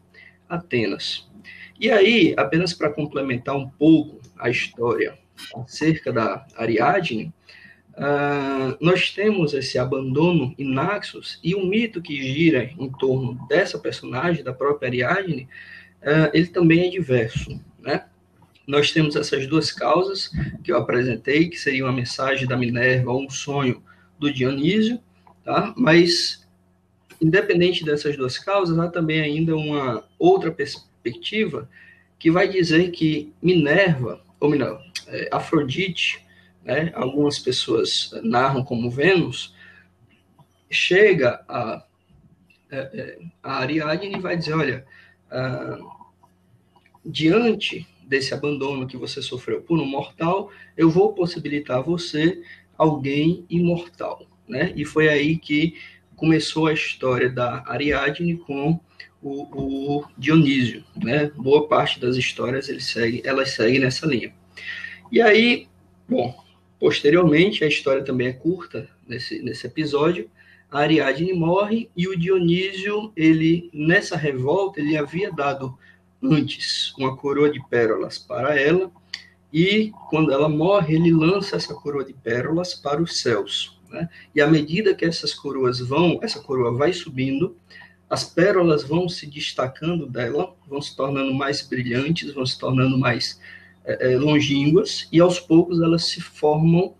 Atenas. 0.48 1.27
E 1.79 1.89
aí, 1.89 2.36
apenas 2.38 2.74
para 2.74 2.91
complementar 2.91 3.55
um 3.55 3.67
pouco 3.67 4.22
a 4.38 4.50
história 4.50 5.17
acerca 5.55 6.13
da 6.13 6.46
Ariadne, 6.55 7.34
uh, 7.93 8.77
nós 8.79 9.12
temos 9.12 9.53
esse 9.53 9.79
abandono 9.79 10.53
em 10.58 10.65
Naxos 10.72 11.39
e 11.43 11.55
o 11.55 11.65
mito 11.65 12.01
que 12.01 12.22
gira 12.22 12.70
em 12.77 12.91
torno 12.91 13.48
dessa 13.48 13.79
personagem, 13.79 14.43
da 14.43 14.53
própria 14.53 14.89
Ariadne, 14.89 15.48
uh, 16.03 16.29
ele 16.34 16.48
também 16.48 16.88
é 16.88 16.89
diverso? 16.89 17.60
Nós 18.72 18.92
temos 18.92 19.18
essas 19.18 19.46
duas 19.48 19.72
causas 19.72 20.32
que 20.63 20.72
eu 20.72 20.78
apresentei, 20.78 21.50
que 21.50 21.58
seria 21.58 21.84
uma 21.84 21.92
mensagem 21.92 22.48
da 22.48 22.56
Minerva 22.56 23.12
ou 23.12 23.25
um 23.25 23.30
sonho 23.30 23.84
do 24.18 24.32
Dionísio, 24.32 24.98
tá? 25.44 25.74
Mas, 25.75 26.48
independente 27.22 27.84
dessas 27.84 28.16
duas 28.16 28.38
causas, 28.38 28.80
há 28.80 28.88
também 28.88 29.20
ainda 29.20 29.56
uma 29.56 30.04
outra 30.18 30.51
perspectiva 30.51 31.70
que 32.18 32.32
vai 32.32 32.48
dizer 32.48 32.92
que 32.92 33.34
Minerva 33.42 34.22
ou 34.40 34.50
melhor, 34.50 34.82
é, 35.08 35.30
Afrodite, 35.32 36.25
né, 36.63 36.92
algumas 36.96 37.38
pessoas 37.38 38.10
narram 38.24 38.63
como 38.63 38.90
Vênus, 38.90 39.54
chega 40.70 41.44
a, 41.48 41.84
é, 42.72 42.78
é, 42.78 43.20
a 43.44 43.58
Ariadne 43.58 44.16
e 44.16 44.20
vai 44.20 44.38
dizer, 44.38 44.54
olha, 44.54 44.86
ah, 45.30 45.78
diante 47.06 47.88
desse 48.12 48.34
abandono 48.34 48.86
que 48.86 48.98
você 48.98 49.22
sofreu 49.22 49.62
por 49.62 49.80
um 49.80 49.86
mortal, 49.86 50.51
eu 50.75 50.89
vou 50.89 51.13
possibilitar 51.13 51.77
a 51.77 51.82
você 51.82 52.41
alguém 52.77 53.46
imortal, 53.50 54.27
né? 54.46 54.74
E 54.75 54.84
foi 54.84 55.08
aí 55.08 55.38
que 55.38 55.75
começou 56.18 56.68
a 56.68 56.74
história 56.74 57.30
da 57.30 57.63
Ariadne 57.65 58.36
com 58.36 58.77
o, 59.22 60.00
o 60.00 60.06
Dionísio, 60.18 60.84
né? 61.01 61.32
Boa 61.38 61.70
parte 61.70 62.01
das 62.01 62.18
histórias 62.18 62.68
ele 62.68 62.82
segue, 62.82 63.22
elas 63.24 63.51
seguem 63.51 63.80
nessa 63.80 64.06
linha. 64.06 64.34
E 65.10 65.22
aí, 65.22 65.70
bom, 66.06 66.38
posteriormente 66.77 67.63
a 67.63 67.68
história 67.68 68.03
também 68.03 68.27
é 68.27 68.34
curta 68.34 68.89
nesse, 69.08 69.41
nesse 69.41 69.68
episódio. 69.68 70.30
A 70.70 70.80
Ariadne 70.80 71.32
morre 71.32 71.89
e 71.96 72.10
o 72.10 72.20
Dionísio, 72.20 73.13
ele 73.15 73.70
nessa 73.74 74.18
revolta, 74.18 74.82
ele 74.82 74.98
havia 74.98 75.32
dado 75.32 75.77
antes 76.22 76.94
uma 76.98 77.16
coroa 77.16 77.50
de 77.50 77.60
pérolas 77.68 78.18
para 78.18 78.60
ela 78.60 78.92
e 79.51 79.92
quando 80.10 80.32
ela 80.32 80.48
morre, 80.48 80.96
ele 80.96 81.12
lança 81.12 81.56
essa 81.56 81.74
coroa 81.74 82.06
de 82.06 82.13
pérolas 82.13 82.74
para 82.74 83.01
os 83.01 83.20
céus. 83.20 83.80
Né? 83.90 84.10
E 84.34 84.40
à 84.40 84.48
medida 84.48 84.96
que 84.96 85.04
essas 85.04 85.34
coroas 85.34 85.80
vão, 85.80 86.20
essa 86.22 86.40
coroa 86.40 86.72
vai 86.72 86.94
subindo, 86.94 87.58
as 88.10 88.24
pérolas 88.24 88.84
vão 88.84 89.10
se 89.10 89.28
destacando 89.28 90.06
dela, 90.06 90.56
vão 90.68 90.82
se 90.82 90.96
tornando 90.96 91.34
mais 91.34 91.62
brilhantes, 91.62 92.34
vão 92.34 92.46
se 92.46 92.58
tornando 92.58 92.98
mais 92.98 93.40
é, 93.84 94.18
longínquas, 94.18 95.08
e 95.12 95.20
aos 95.20 95.40
poucos 95.40 95.82
elas 95.82 96.06
se 96.06 96.22
formam, 96.22 96.94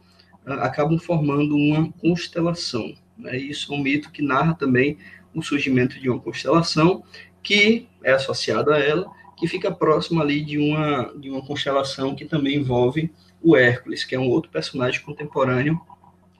acabam 0.46 0.98
formando 0.98 1.56
uma 1.56 1.92
constelação. 1.94 2.94
Né? 3.18 3.38
Isso 3.38 3.74
é 3.74 3.78
um 3.78 3.82
mito 3.82 4.12
que 4.12 4.22
narra 4.22 4.54
também 4.54 4.98
o 5.34 5.42
surgimento 5.42 6.00
de 6.00 6.10
uma 6.10 6.20
constelação 6.20 7.04
que 7.44 7.88
é 8.04 8.12
associada 8.12 8.76
a 8.76 8.80
ela, 8.80 9.12
que 9.38 9.48
fica 9.48 9.72
próximo 9.72 10.22
ali 10.22 10.42
de 10.42 10.58
uma, 10.58 11.14
de 11.16 11.30
uma 11.30 11.42
constelação 11.46 12.16
que 12.16 12.26
também 12.26 12.58
envolve 12.58 13.12
o 13.42 13.56
Hércules, 13.56 14.04
que 14.04 14.14
é 14.14 14.20
um 14.20 14.30
outro 14.30 14.52
personagem 14.52 15.02
contemporâneo 15.02 15.82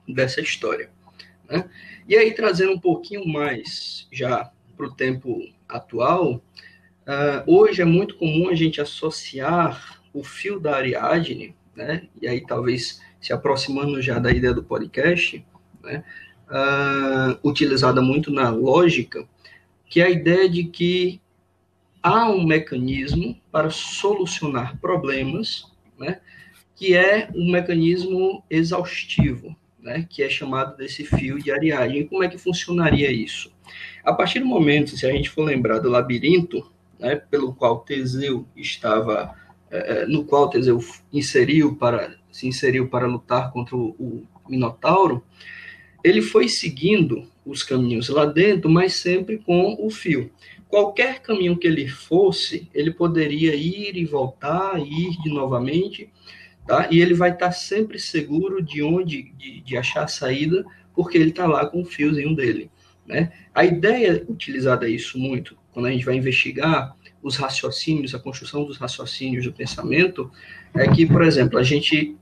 dessa 0.08 0.40
história. 0.40 0.90
Né? 1.48 1.68
E 2.08 2.16
aí, 2.16 2.32
trazendo 2.32 2.72
um 2.72 2.78
pouquinho 2.78 3.26
mais 3.26 4.06
já 4.12 4.50
para 4.76 4.86
o 4.86 4.94
tempo 4.94 5.40
atual, 5.68 6.34
uh, 6.34 7.42
hoje 7.46 7.82
é 7.82 7.84
muito 7.84 8.16
comum 8.16 8.48
a 8.48 8.54
gente 8.54 8.80
associar 8.80 10.00
o 10.12 10.22
fio 10.22 10.60
da 10.60 10.76
Ariadne, 10.76 11.54
né? 11.74 12.06
e 12.20 12.28
aí 12.28 12.40
talvez 12.46 13.00
se 13.20 13.32
aproximando 13.32 14.00
já 14.00 14.18
da 14.18 14.30
ideia 14.30 14.54
do 14.54 14.62
podcast, 14.62 15.44
né? 15.82 16.04
uh, 16.48 17.48
utilizada 17.48 18.02
muito 18.02 18.30
na 18.30 18.50
lógica, 18.50 19.26
que 19.92 20.00
é 20.00 20.06
a 20.06 20.10
ideia 20.10 20.48
de 20.48 20.64
que 20.64 21.20
há 22.02 22.26
um 22.30 22.46
mecanismo 22.46 23.38
para 23.52 23.68
solucionar 23.68 24.78
problemas, 24.78 25.70
né, 25.98 26.18
que 26.74 26.96
é 26.96 27.28
um 27.34 27.52
mecanismo 27.52 28.42
exaustivo, 28.48 29.54
né, 29.78 30.06
que 30.08 30.22
é 30.22 30.30
chamado 30.30 30.78
desse 30.78 31.04
fio 31.04 31.38
de 31.38 31.52
Ariadne. 31.52 32.00
E 32.00 32.04
como 32.06 32.24
é 32.24 32.28
que 32.28 32.38
funcionaria 32.38 33.12
isso? 33.12 33.52
A 34.02 34.14
partir 34.14 34.40
do 34.40 34.46
momento, 34.46 34.96
se 34.96 35.04
a 35.04 35.12
gente 35.12 35.28
for 35.28 35.44
lembrar 35.44 35.78
do 35.78 35.90
labirinto, 35.90 36.72
né, 36.98 37.16
pelo 37.16 37.54
qual 37.54 37.80
Teseu 37.80 38.48
estava, 38.56 39.36
é, 39.70 40.06
no 40.06 40.24
qual 40.24 40.48
Teseu 40.48 40.82
inseriu 41.12 41.76
para 41.76 42.16
se 42.30 42.46
inseriu 42.46 42.88
para 42.88 43.06
lutar 43.06 43.52
contra 43.52 43.76
o, 43.76 43.90
o 43.98 44.26
Minotauro, 44.48 45.22
ele 46.02 46.22
foi 46.22 46.48
seguindo 46.48 47.30
os 47.44 47.62
caminhos 47.62 48.08
lá 48.08 48.24
dentro, 48.24 48.70
mas 48.70 48.94
sempre 48.94 49.38
com 49.38 49.76
o 49.80 49.90
fio. 49.90 50.30
Qualquer 50.68 51.20
caminho 51.20 51.56
que 51.56 51.66
ele 51.66 51.88
fosse, 51.88 52.68
ele 52.72 52.90
poderia 52.90 53.54
ir 53.54 53.96
e 53.96 54.04
voltar, 54.04 54.78
ir 54.78 55.20
de 55.22 55.30
novamente, 55.30 56.08
tá? 56.66 56.88
E 56.90 57.00
ele 57.00 57.14
vai 57.14 57.30
estar 57.30 57.52
sempre 57.52 57.98
seguro 57.98 58.62
de 58.62 58.82
onde 58.82 59.32
de, 59.36 59.60
de 59.60 59.76
achar 59.76 60.04
a 60.04 60.08
saída, 60.08 60.64
porque 60.94 61.18
ele 61.18 61.30
está 61.30 61.46
lá 61.46 61.66
com 61.66 61.82
o 61.82 61.84
fiozinho 61.84 62.34
dele, 62.34 62.70
né? 63.06 63.32
A 63.54 63.64
ideia 63.64 64.24
utilizada 64.28 64.88
isso 64.88 65.18
muito 65.18 65.56
quando 65.72 65.86
a 65.86 65.90
gente 65.90 66.04
vai 66.04 66.16
investigar 66.16 66.94
os 67.22 67.36
raciocínios, 67.36 68.14
a 68.14 68.18
construção 68.18 68.64
dos 68.64 68.76
raciocínios 68.76 69.44
do 69.44 69.52
pensamento, 69.52 70.30
é 70.74 70.86
que, 70.88 71.06
por 71.06 71.22
exemplo, 71.22 71.58
a 71.58 71.62
gente 71.62 72.16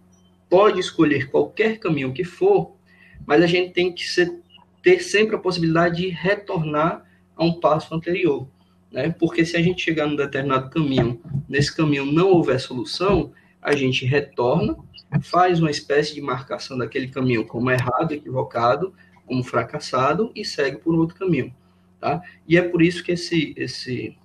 pode 0.49 0.79
escolher 0.79 1.31
qualquer 1.31 1.79
caminho 1.79 2.13
que 2.13 2.25
for, 2.25 2.77
mas 3.27 3.43
a 3.43 3.47
gente 3.47 3.73
tem 3.73 3.93
que 3.93 4.07
ser, 4.09 4.33
ter 4.83 5.01
sempre 5.01 5.37
a 5.37 5.39
possibilidade 5.39 6.03
de 6.03 6.09
retornar 6.09 7.05
a 7.37 7.45
um 7.45 7.61
passo 7.61 7.95
anterior. 7.95 8.47
Né? 8.91 9.15
Porque 9.19 9.45
se 9.45 9.57
a 9.57 9.63
gente 9.63 9.83
chegar 9.83 10.07
num 10.07 10.17
determinado 10.17 10.71
caminho, 10.71 11.21
nesse 11.49 11.75
caminho 11.75 12.05
não 12.05 12.29
houver 12.29 12.59
solução, 12.59 13.33
a 13.63 13.75
gente 13.75 14.05
retorna, 14.05 14.77
faz 15.23 15.61
uma 15.61 15.71
espécie 15.71 16.15
de 16.15 16.21
marcação 16.21 16.79
daquele 16.79 17.09
caminho 17.09 17.45
como 17.45 17.71
errado, 17.71 18.13
equivocado, 18.13 18.95
como 19.27 19.45
fracassado 19.45 20.33
e 20.35 20.45
segue 20.45 20.79
por 20.79 20.95
outro 20.95 21.17
caminho. 21.17 21.55
Tá? 22.01 22.23
E 22.49 22.57
é 22.57 22.63
por 22.63 22.83
isso 22.83 23.03
que 23.05 23.13
esse, 23.13 23.53
esse, 23.57 24.17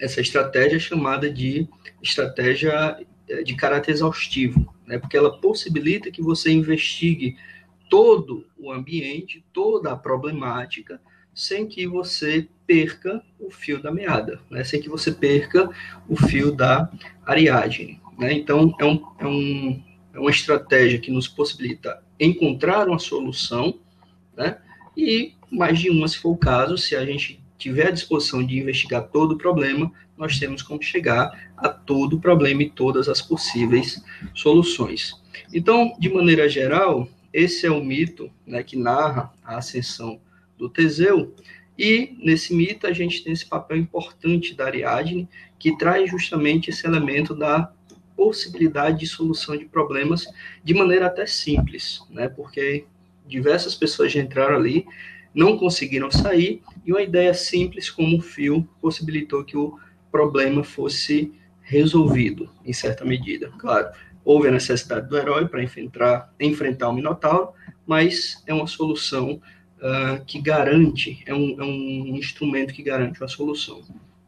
essa 0.00 0.20
estratégia 0.20 0.76
é 0.76 0.80
chamada 0.80 1.30
de 1.30 1.66
estratégia 2.02 2.98
eh, 3.28 3.42
de 3.42 3.56
caráter 3.56 3.92
exaustivo, 3.92 4.72
né? 4.86 4.98
porque 4.98 5.16
ela 5.16 5.38
possibilita 5.40 6.10
que 6.10 6.22
você 6.22 6.52
investigue 6.52 7.36
todo 7.88 8.46
o 8.58 8.72
ambiente, 8.72 9.44
toda 9.52 9.92
a 9.92 9.96
problemática, 9.96 11.00
sem 11.34 11.66
que 11.66 11.86
você 11.86 12.48
perca 12.66 13.22
o 13.40 13.50
fio 13.50 13.82
da 13.82 13.90
meada, 13.90 14.40
né? 14.50 14.62
sem 14.64 14.80
que 14.80 14.88
você 14.88 15.10
perca 15.10 15.68
o 16.08 16.16
fio 16.16 16.52
da 16.52 16.90
Ariadne. 17.26 18.00
Né? 18.18 18.32
Então, 18.32 18.74
é, 18.78 18.84
um, 18.84 19.04
é, 19.18 19.26
um, 19.26 19.82
é 20.14 20.20
uma 20.20 20.30
estratégia 20.30 21.00
que 21.00 21.10
nos 21.10 21.26
possibilita 21.26 22.02
encontrar 22.18 22.88
uma 22.88 22.98
solução, 22.98 23.78
né? 24.36 24.58
e 24.96 25.32
mais 25.50 25.78
de 25.78 25.90
uma, 25.90 26.06
se 26.06 26.18
for 26.18 26.30
o 26.30 26.36
caso, 26.36 26.78
se 26.78 26.94
a 26.94 27.04
gente 27.04 27.40
tiver 27.58 27.88
a 27.88 27.92
disposição 27.92 28.44
de 28.44 28.58
investigar 28.58 29.08
todo 29.08 29.32
o 29.32 29.38
problema, 29.38 29.90
nós 30.16 30.38
temos 30.38 30.62
como 30.62 30.82
chegar 30.82 31.50
a 31.56 31.68
todo 31.68 32.16
o 32.16 32.20
problema 32.20 32.62
e 32.62 32.70
todas 32.70 33.08
as 33.08 33.20
possíveis 33.20 34.02
soluções. 34.34 35.20
Então, 35.52 35.94
de 35.98 36.08
maneira 36.08 36.48
geral, 36.48 37.08
esse 37.34 37.66
é 37.66 37.70
o 37.70 37.84
mito 37.84 38.30
né, 38.46 38.62
que 38.62 38.76
narra 38.76 39.32
a 39.44 39.58
ascensão 39.58 40.20
do 40.56 40.68
Teseu, 40.70 41.34
e 41.76 42.16
nesse 42.22 42.54
mito 42.54 42.86
a 42.86 42.92
gente 42.92 43.24
tem 43.24 43.32
esse 43.32 43.44
papel 43.44 43.76
importante 43.76 44.54
da 44.54 44.66
Ariadne, 44.66 45.28
que 45.58 45.76
traz 45.76 46.08
justamente 46.08 46.70
esse 46.70 46.86
elemento 46.86 47.34
da 47.34 47.72
possibilidade 48.16 49.00
de 49.00 49.06
solução 49.08 49.56
de 49.56 49.64
problemas 49.64 50.28
de 50.62 50.72
maneira 50.72 51.06
até 51.06 51.26
simples, 51.26 52.00
né? 52.08 52.28
Porque 52.28 52.84
diversas 53.26 53.74
pessoas 53.74 54.12
já 54.12 54.20
entraram 54.20 54.54
ali, 54.54 54.86
não 55.34 55.58
conseguiram 55.58 56.12
sair, 56.12 56.62
e 56.86 56.92
uma 56.92 57.02
ideia 57.02 57.34
simples 57.34 57.90
como 57.90 58.18
o 58.18 58.22
fio 58.22 58.68
possibilitou 58.80 59.42
que 59.42 59.56
o 59.56 59.76
problema 60.12 60.62
fosse 60.62 61.32
resolvido 61.62 62.48
em 62.64 62.72
certa 62.72 63.04
medida. 63.04 63.50
Claro, 63.58 63.88
houve 64.24 64.48
a 64.48 64.50
necessidade 64.50 65.08
do 65.08 65.16
herói 65.16 65.46
para 65.46 65.62
enfrentar, 65.62 66.32
enfrentar 66.40 66.88
o 66.88 66.94
Minotauro, 66.94 67.50
mas 67.86 68.42
é 68.46 68.54
uma 68.54 68.66
solução 68.66 69.40
uh, 69.78 70.24
que 70.26 70.40
garante, 70.40 71.22
é 71.26 71.34
um, 71.34 71.60
é 71.60 71.64
um, 71.64 72.16
instrumento 72.16 72.72
que 72.72 72.82
garante 72.82 73.20
uma 73.20 73.28
solução. 73.28 73.82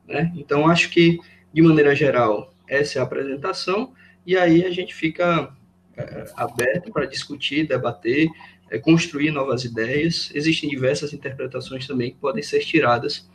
Né? 0.06 0.32
Então, 0.36 0.68
acho 0.68 0.90
que, 0.90 1.18
de 1.52 1.62
maneira 1.62 1.94
geral, 1.94 2.52
essa 2.68 2.98
é 2.98 3.00
a 3.00 3.04
apresentação, 3.04 3.92
e 4.26 4.36
aí 4.36 4.64
a 4.64 4.70
gente 4.70 4.94
fica 4.94 5.44
uh, 5.44 6.32
aberto 6.36 6.92
para 6.92 7.06
discutir, 7.06 7.66
debater, 7.66 8.28
uh, 8.70 8.80
construir 8.82 9.30
novas 9.30 9.64
ideias. 9.64 10.30
Existem 10.34 10.68
diversas 10.68 11.14
interpretações 11.14 11.86
também 11.86 12.10
que 12.10 12.18
podem 12.18 12.42
ser 12.42 12.60
tiradas 12.60 13.28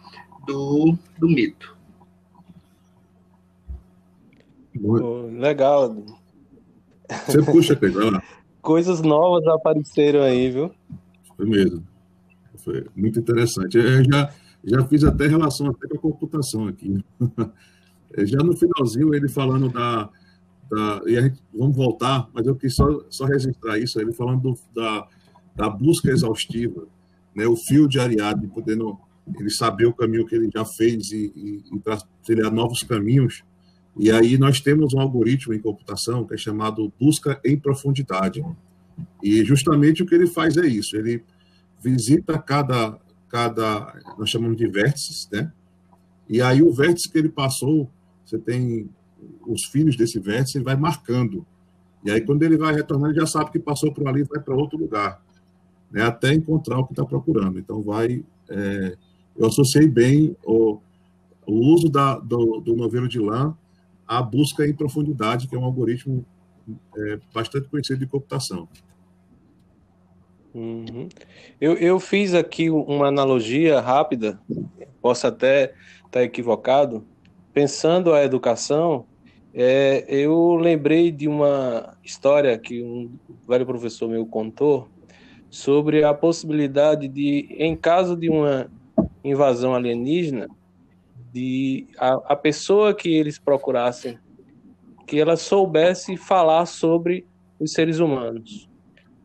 do, 0.45 0.95
do 1.17 1.27
mito. 1.27 1.75
Legal, 5.37 5.93
você 7.25 7.43
puxa, 7.43 7.75
Pedro. 7.75 8.21
Coisas 8.61 9.01
novas 9.01 9.45
apareceram 9.47 10.21
aí, 10.21 10.51
viu? 10.51 10.71
Foi 11.35 11.45
mesmo. 11.45 11.83
Foi 12.57 12.85
muito 12.95 13.19
interessante. 13.19 13.77
Eu 13.77 14.03
já, 14.03 14.31
já 14.63 14.85
fiz 14.85 15.03
até 15.03 15.27
relação 15.27 15.67
até 15.67 15.87
com 15.87 15.97
a 15.97 16.01
computação 16.01 16.67
aqui. 16.67 17.03
Já 18.17 18.39
no 18.39 18.55
finalzinho, 18.55 19.15
ele 19.15 19.29
falando 19.29 19.69
da. 19.69 20.09
da 20.69 21.01
e 21.05 21.17
a 21.17 21.21
gente, 21.21 21.41
vamos 21.53 21.75
voltar, 21.75 22.29
mas 22.33 22.45
eu 22.45 22.55
quis 22.55 22.75
só, 22.75 22.85
só 23.09 23.25
registrar 23.25 23.77
isso. 23.77 23.99
Ele 24.01 24.11
falando 24.11 24.41
do, 24.41 24.59
da, 24.75 25.07
da 25.55 25.69
busca 25.69 26.11
exaustiva, 26.11 26.87
né? 27.33 27.45
o 27.47 27.55
fio 27.55 27.87
de 27.87 27.99
Ariadne, 27.99 28.47
podendo 28.47 28.99
ele 29.39 29.49
saber 29.49 29.85
o 29.85 29.93
caminho 29.93 30.25
que 30.25 30.35
ele 30.35 30.49
já 30.53 30.65
fez 30.65 31.11
e, 31.11 31.31
e, 31.35 31.63
e 31.73 31.81
trilhar 32.23 32.51
novos 32.51 32.83
caminhos. 32.83 33.43
E 33.97 34.09
aí 34.11 34.37
nós 34.37 34.61
temos 34.61 34.93
um 34.93 34.99
algoritmo 34.99 35.53
em 35.53 35.59
computação 35.59 36.25
que 36.25 36.33
é 36.33 36.37
chamado 36.37 36.91
busca 36.99 37.39
em 37.43 37.59
profundidade. 37.59 38.43
E 39.21 39.43
justamente 39.43 40.01
o 40.01 40.05
que 40.05 40.15
ele 40.15 40.27
faz 40.27 40.57
é 40.57 40.65
isso, 40.65 40.95
ele 40.95 41.23
visita 41.81 42.37
cada, 42.37 42.97
cada 43.27 43.93
nós 44.17 44.29
chamamos 44.29 44.57
de 44.57 44.67
vértices, 44.67 45.27
né? 45.31 45.51
E 46.29 46.41
aí 46.41 46.61
o 46.61 46.71
vértice 46.71 47.09
que 47.09 47.17
ele 47.17 47.29
passou, 47.29 47.89
você 48.23 48.37
tem 48.37 48.89
os 49.45 49.65
filhos 49.65 49.97
desse 49.97 50.19
vértice, 50.19 50.57
ele 50.57 50.65
vai 50.65 50.75
marcando. 50.75 51.45
E 52.03 52.11
aí 52.11 52.21
quando 52.21 52.43
ele 52.43 52.57
vai 52.57 52.73
retornando, 52.73 53.11
ele 53.11 53.19
já 53.19 53.27
sabe 53.27 53.51
que 53.51 53.59
passou 53.59 53.93
por 53.93 54.07
ali 54.07 54.23
vai 54.23 54.39
para 54.39 54.55
outro 54.55 54.77
lugar, 54.77 55.21
né? 55.91 56.03
Até 56.03 56.33
encontrar 56.33 56.79
o 56.79 56.85
que 56.85 56.93
está 56.93 57.03
procurando. 57.03 57.59
Então 57.59 57.81
vai, 57.81 58.23
é, 58.49 58.97
eu 59.35 59.47
associei 59.47 59.87
bem 59.87 60.35
o, 60.45 60.79
o 61.45 61.53
uso 61.73 61.89
da, 61.89 62.17
do, 62.17 62.61
do 62.61 62.75
novelo 62.75 63.07
de 63.07 63.19
lã 63.19 63.55
a 64.07 64.21
busca 64.21 64.65
em 64.67 64.73
profundidade, 64.73 65.47
que 65.47 65.55
é 65.55 65.59
um 65.59 65.65
algoritmo 65.65 66.25
é, 66.97 67.19
bastante 67.33 67.67
conhecido 67.69 67.99
de 67.99 68.07
computação. 68.07 68.67
Uhum. 70.53 71.07
Eu, 71.59 71.73
eu 71.75 71.99
fiz 71.99 72.33
aqui 72.33 72.69
uma 72.69 73.07
analogia 73.07 73.79
rápida, 73.79 74.39
posso 75.01 75.25
até 75.27 75.73
estar 76.05 76.23
equivocado, 76.23 77.05
pensando 77.53 78.13
a 78.13 78.23
educação 78.23 79.05
É, 79.53 80.05
eu 80.07 80.55
lembrei 80.55 81.11
de 81.11 81.27
uma 81.27 81.97
história 82.03 82.57
que 82.57 82.81
um 82.81 83.11
velho 83.47 83.65
professor 83.65 84.07
meu 84.07 84.25
contou 84.25 84.87
sobre 85.49 86.05
a 86.05 86.13
possibilidade 86.13 87.09
de, 87.09 87.53
em 87.59 87.75
caso 87.75 88.15
de 88.15 88.29
uma 88.29 88.71
invasão 89.23 89.75
alienígena, 89.75 90.47
de 91.31 91.87
a, 91.97 92.33
a 92.33 92.35
pessoa 92.35 92.93
que 92.93 93.09
eles 93.09 93.39
procurassem, 93.39 94.19
que 95.07 95.19
ela 95.19 95.37
soubesse 95.37 96.17
falar 96.17 96.65
sobre 96.65 97.25
os 97.59 97.73
seres 97.73 97.99
humanos. 97.99 98.69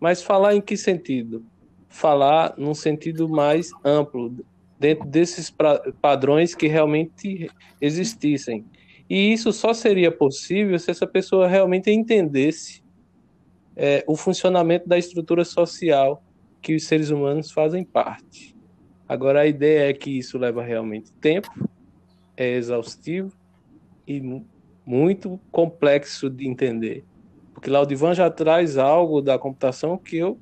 Mas 0.01 0.23
falar 0.23 0.55
em 0.55 0.61
que 0.61 0.77
sentido? 0.77 1.45
Falar 1.88 2.55
num 2.57 2.75
sentido 2.75 3.29
mais 3.29 3.71
amplo, 3.85 4.35
dentro 4.79 5.07
desses 5.07 5.53
padrões 6.01 6.55
que 6.55 6.66
realmente 6.66 7.51
existissem. 7.81 8.64
E 9.09 9.33
isso 9.33 9.53
só 9.53 9.73
seria 9.73 10.11
possível 10.11 10.79
se 10.79 10.90
essa 10.90 11.07
pessoa 11.07 11.49
realmente 11.49 11.90
entendesse 11.90 12.83
é, 13.75 14.05
o 14.07 14.16
funcionamento 14.16 14.88
da 14.88 14.99
estrutura 14.99 15.45
social 15.45 16.23
que 16.61 16.75
os 16.75 16.85
seres 16.85 17.11
humanos 17.11 17.51
fazem 17.51 17.85
parte. 17.85 18.57
Agora, 19.09 19.42
a 19.42 19.47
ideia 19.47 19.90
é 19.90 19.92
que 19.92 20.11
isso 20.11 20.37
leva 20.37 20.62
realmente 20.62 21.12
tempo, 21.14 21.49
é 22.37 22.55
exaustivo 22.55 23.33
e 24.07 24.42
muito 24.85 25.40
complexo 25.51 26.31
de 26.31 26.46
entender. 26.46 27.05
Porque 27.53 27.70
Laudivan 27.70 28.14
já 28.14 28.31
traz 28.31 28.77
algo 28.77 29.20
da 29.20 29.38
computação 29.38 29.96
que 29.96 30.16
eu 30.16 30.38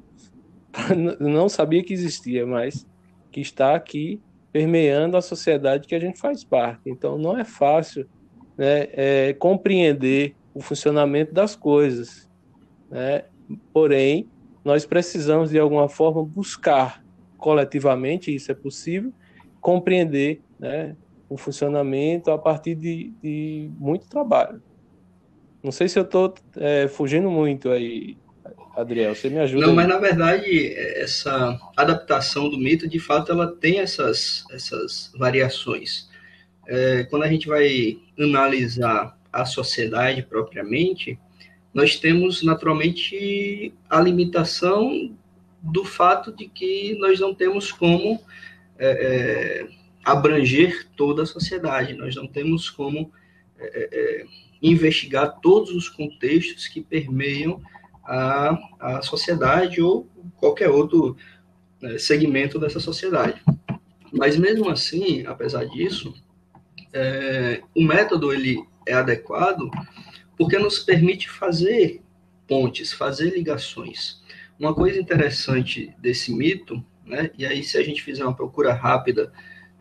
não 1.21 1.49
sabia 1.49 1.83
que 1.83 1.93
existia, 1.93 2.45
mas 2.47 2.87
que 3.31 3.41
está 3.41 3.75
aqui 3.75 4.21
permeando 4.53 5.17
a 5.17 5.23
sociedade 5.23 5.89
que 5.89 5.95
a 5.95 6.01
gente 6.01 6.19
faz 6.19 6.45
parte. 6.45 6.83
Então, 6.87 7.19
não 7.19 7.37
é 7.37 7.45
fácil 7.45 8.07
né, 8.57 8.89
é, 8.93 9.33
compreender 9.33 10.35
o 10.55 10.61
funcionamento 10.61 11.33
das 11.33 11.57
coisas. 11.57 12.31
Né? 12.91 13.25
Porém, 13.73 14.29
nós 14.65 14.87
precisamos, 14.87 15.51
de 15.51 15.59
alguma 15.59 15.89
forma, 15.89 16.25
buscar 16.25 17.05
coletivamente, 17.37 18.35
isso 18.35 18.51
é 18.51 18.55
possível, 18.55 19.13
compreender 19.61 20.41
né, 20.59 20.97
o 21.35 21.37
funcionamento 21.37 22.31
a 22.31 22.39
partir 22.39 22.77
de, 22.77 23.13
de 23.21 23.69
muito 23.77 24.09
trabalho. 24.09 24.63
Não 25.61 25.73
sei 25.73 25.89
se 25.89 25.99
eu 25.99 26.05
estou 26.05 26.33
é, 26.57 26.87
fugindo 26.87 27.29
muito 27.29 27.71
aí, 27.71 28.17
Adriel, 28.77 29.17
você 29.17 29.29
me 29.29 29.41
ajuda. 29.41 29.63
Não, 29.63 29.71
aí. 29.71 29.75
mas 29.75 29.89
na 29.89 29.99
verdade, 29.99 30.73
essa 30.97 31.59
adaptação 31.77 32.49
do 32.49 32.57
mito, 32.57 32.87
de 32.87 33.01
fato, 33.01 33.33
ela 33.33 33.49
tem 33.49 33.81
essas, 33.81 34.45
essas 34.53 35.13
variações. 35.19 36.09
É, 36.69 37.03
quando 37.11 37.25
a 37.25 37.29
gente 37.29 37.49
vai 37.49 37.99
analisar 38.17 39.19
a 39.33 39.45
sociedade 39.45 40.23
propriamente, 40.23 41.19
nós 41.73 41.97
temos 41.97 42.45
naturalmente 42.45 43.75
a 43.91 44.01
limitação 44.01 45.13
do 45.61 45.85
fato 45.85 46.31
de 46.31 46.47
que 46.47 46.97
nós 47.01 47.19
não 47.19 47.35
temos 47.35 47.73
como 47.73 48.21
é, 48.79 48.87
é, 48.87 49.84
abranger 50.05 50.87
toda 50.97 51.23
a 51.23 51.27
sociedade, 51.27 51.95
nós 51.95 52.15
não 52.15 52.27
temos 52.27 52.69
como 52.69 53.13
é, 53.59 53.89
é 53.93 54.27
investigar 54.63 55.41
todos 55.41 55.71
os 55.71 55.89
contextos 55.89 56.67
que 56.67 56.81
permeiam 56.81 57.61
a, 58.03 58.59
a 58.81 59.03
sociedade 59.03 59.81
ou 59.83 60.09
qualquer 60.37 60.71
outro 60.71 61.17
né, 61.81 61.99
segmento 61.99 62.59
dessa 62.59 62.81
sociedade. 62.81 63.43
Mas 64.11 64.37
mesmo 64.37 64.71
assim, 64.71 65.27
apesar 65.27 65.67
disso, 65.67 66.15
é, 66.93 67.63
o 67.75 67.83
método 67.83 68.33
ele 68.33 68.65
é 68.87 68.95
adequado 68.95 69.71
porque 70.37 70.59
nos 70.59 70.79
permite 70.79 71.29
fazer 71.29 72.01
pontes, 72.47 72.93
fazer 72.93 73.35
ligações. 73.35 74.23
Uma 74.59 74.75
coisa 74.75 74.99
interessante 74.99 75.93
desse 75.99 76.33
mito, 76.33 76.83
né, 77.05 77.31
e 77.37 77.45
aí 77.45 77.63
se 77.63 77.77
a 77.77 77.83
gente 77.83 78.03
fizer 78.03 78.25
uma 78.25 78.35
procura 78.35 78.73
rápida, 78.73 79.33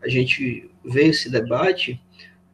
a 0.04 0.08
gente 0.08 0.68
vê 0.84 1.06
esse 1.06 1.30
debate, 1.30 2.00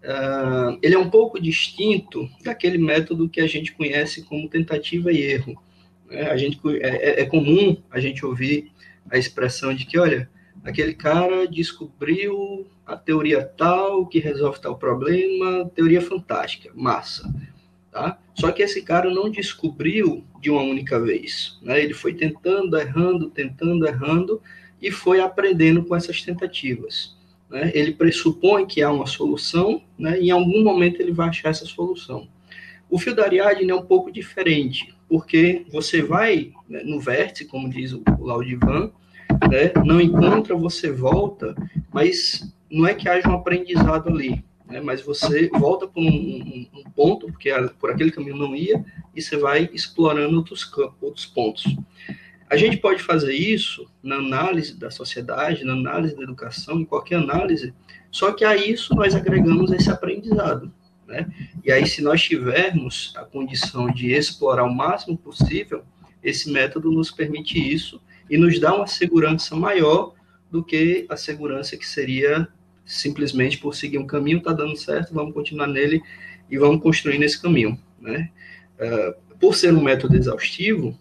uh, 0.05 0.79
ele 0.81 0.95
é 0.95 0.99
um 0.99 1.11
pouco 1.11 1.41
distinto 1.41 2.31
daquele 2.45 2.79
método 2.79 3.29
que 3.29 3.41
a 3.41 3.47
gente 3.47 3.73
conhece 3.73 4.23
como 4.23 4.49
tentativa 4.49 5.13
e 5.13 5.21
erro. 5.21 5.61
Né? 6.09 6.31
A 6.31 6.37
gente, 6.37 6.61
é, 6.81 7.21
é, 7.21 7.21
é 7.23 7.27
comum 7.27 7.77
a 7.91 7.99
gente 7.99 8.25
ouvir 8.25 8.71
a 9.11 9.19
expressão 9.19 9.75
de 9.75 9.85
que, 9.85 9.99
olha, 9.99 10.31
aquele 10.63 10.95
cara 10.95 11.47
descobriu 11.47 12.67
a 12.87 12.97
teoria 12.97 13.45
tal 13.45 14.07
que 14.07 14.21
resolve 14.21 14.61
tal 14.61 14.79
problema, 14.79 15.69
teoria 15.75 16.01
fantástica, 16.01 16.71
massa. 16.75 17.33
Tá? 17.91 18.19
Só 18.35 18.53
que 18.53 18.63
esse 18.63 18.83
cara 18.83 19.11
não 19.11 19.29
descobriu 19.29 20.25
de 20.41 20.51
uma 20.51 20.63
única 20.63 21.01
vez. 21.01 21.59
Né? 21.63 21.83
Ele 21.83 21.95
foi 21.95 22.15
tentando, 22.15 22.79
errando, 22.79 23.29
tentando, 23.29 23.87
errando 23.87 24.41
e 24.81 24.93
foi 24.93 25.21
aprendendo 25.21 25.85
com 25.85 25.97
essas 25.97 26.23
tentativas. 26.23 27.17
Né? 27.51 27.71
Ele 27.75 27.93
pressupõe 27.93 28.67
que 28.67 28.83
há 28.83 28.91
uma 28.91 29.07
solução 29.07 29.83
né? 29.99 30.21
e 30.21 30.29
em 30.29 30.31
algum 30.31 30.63
momento 30.63 31.01
ele 31.01 31.13
vai 31.13 31.29
achar 31.29 31.51
essa 31.51 31.67
solução. 31.67 32.29
O 32.89 32.99
fio 32.99 33.15
da 33.15 33.25
Ariadne 33.25 33.71
é 33.71 33.75
um 33.75 33.85
pouco 33.85 34.11
diferente, 34.11 34.95
porque 35.09 35.65
você 35.71 36.03
vai 36.03 36.53
né, 36.69 36.83
no 36.85 37.01
vértice, 37.01 37.45
como 37.45 37.69
diz 37.69 37.93
o, 37.93 38.03
Laudivan, 38.19 38.91
né? 39.49 39.73
não 39.85 40.01
encontra, 40.01 40.57
você 40.57 40.91
volta, 40.91 41.55
mas 41.93 42.53
não 42.71 42.87
é 42.87 42.95
que 42.95 43.09
haja 43.09 43.29
um 43.29 43.35
aprendizado 43.35 44.09
ali 44.09 44.45
né? 44.71 44.81
mas 44.81 45.03
você 45.03 45.49
volta 45.49 45.87
por 45.87 46.01
um, 46.01 46.07
um, 46.07 46.67
um, 46.75 46.83
ponto, 46.95 47.27
porque 47.27 47.51
por 47.79 47.91
aquele 47.91 48.11
caminho 48.11 48.37
não 48.37 48.55
ia, 48.55 48.83
e 49.15 49.21
você 49.21 49.37
vai 49.37 49.69
explorando 49.73 50.37
outros, 50.37 50.71
outros 51.01 51.27
pontos. 51.27 51.65
A 52.51 52.57
gente 52.57 52.79
pode 52.79 53.01
fazer 53.01 53.33
isso 53.33 53.89
na 54.03 54.17
análise 54.17 54.77
da 54.77 54.91
sociedade, 54.91 55.65
na 55.65 55.73
análise 55.73 56.17
da 56.17 56.25
educação, 56.25 56.81
em 56.81 56.85
qualquer 56.85 57.15
análise, 57.15 57.73
só 58.11 58.33
que 58.33 58.45
a 58.45 58.57
isso 58.57 58.93
nós 58.93 59.15
agregamos 59.15 59.71
esse 59.71 59.89
aprendizado. 59.89 60.73
Né? 61.07 61.29
E 61.65 61.71
aí, 61.71 61.87
se 61.87 62.03
nós 62.03 62.21
tivermos 62.21 63.13
a 63.17 63.25
condição 63.25 63.89
de 63.89 64.11
explorar 64.13 64.65
o 64.65 64.75
máximo 64.75 65.17
possível, 65.17 65.85
esse 66.25 66.51
método 66.51 66.91
nos 66.91 67.13
permite 67.13 67.57
isso 67.57 68.03
e 68.29 68.37
nos 68.37 68.59
dá 68.59 68.75
uma 68.75 68.89
segurança 68.89 69.55
maior 69.55 70.13
do 70.51 70.65
que 70.65 71.07
a 71.09 71.17
segurança 71.17 71.77
que 71.77 71.87
seria 71.87 72.49
simplesmente 72.85 73.59
por 73.59 73.77
seguir 73.77 73.99
um 73.99 74.07
caminho, 74.07 74.39
está 74.39 74.53
dando 74.53 74.77
certo, 74.77 75.15
vamos 75.15 75.33
continuar 75.33 75.69
nele 75.69 76.03
e 76.51 76.59
vamos 76.59 76.83
construir 76.83 77.19
nesse 77.19 77.41
caminho. 77.41 77.79
Né? 78.01 78.29
Uh, 78.77 79.37
por 79.39 79.55
ser 79.55 79.73
um 79.73 79.83
método 79.83 80.17
exaustivo, 80.17 80.99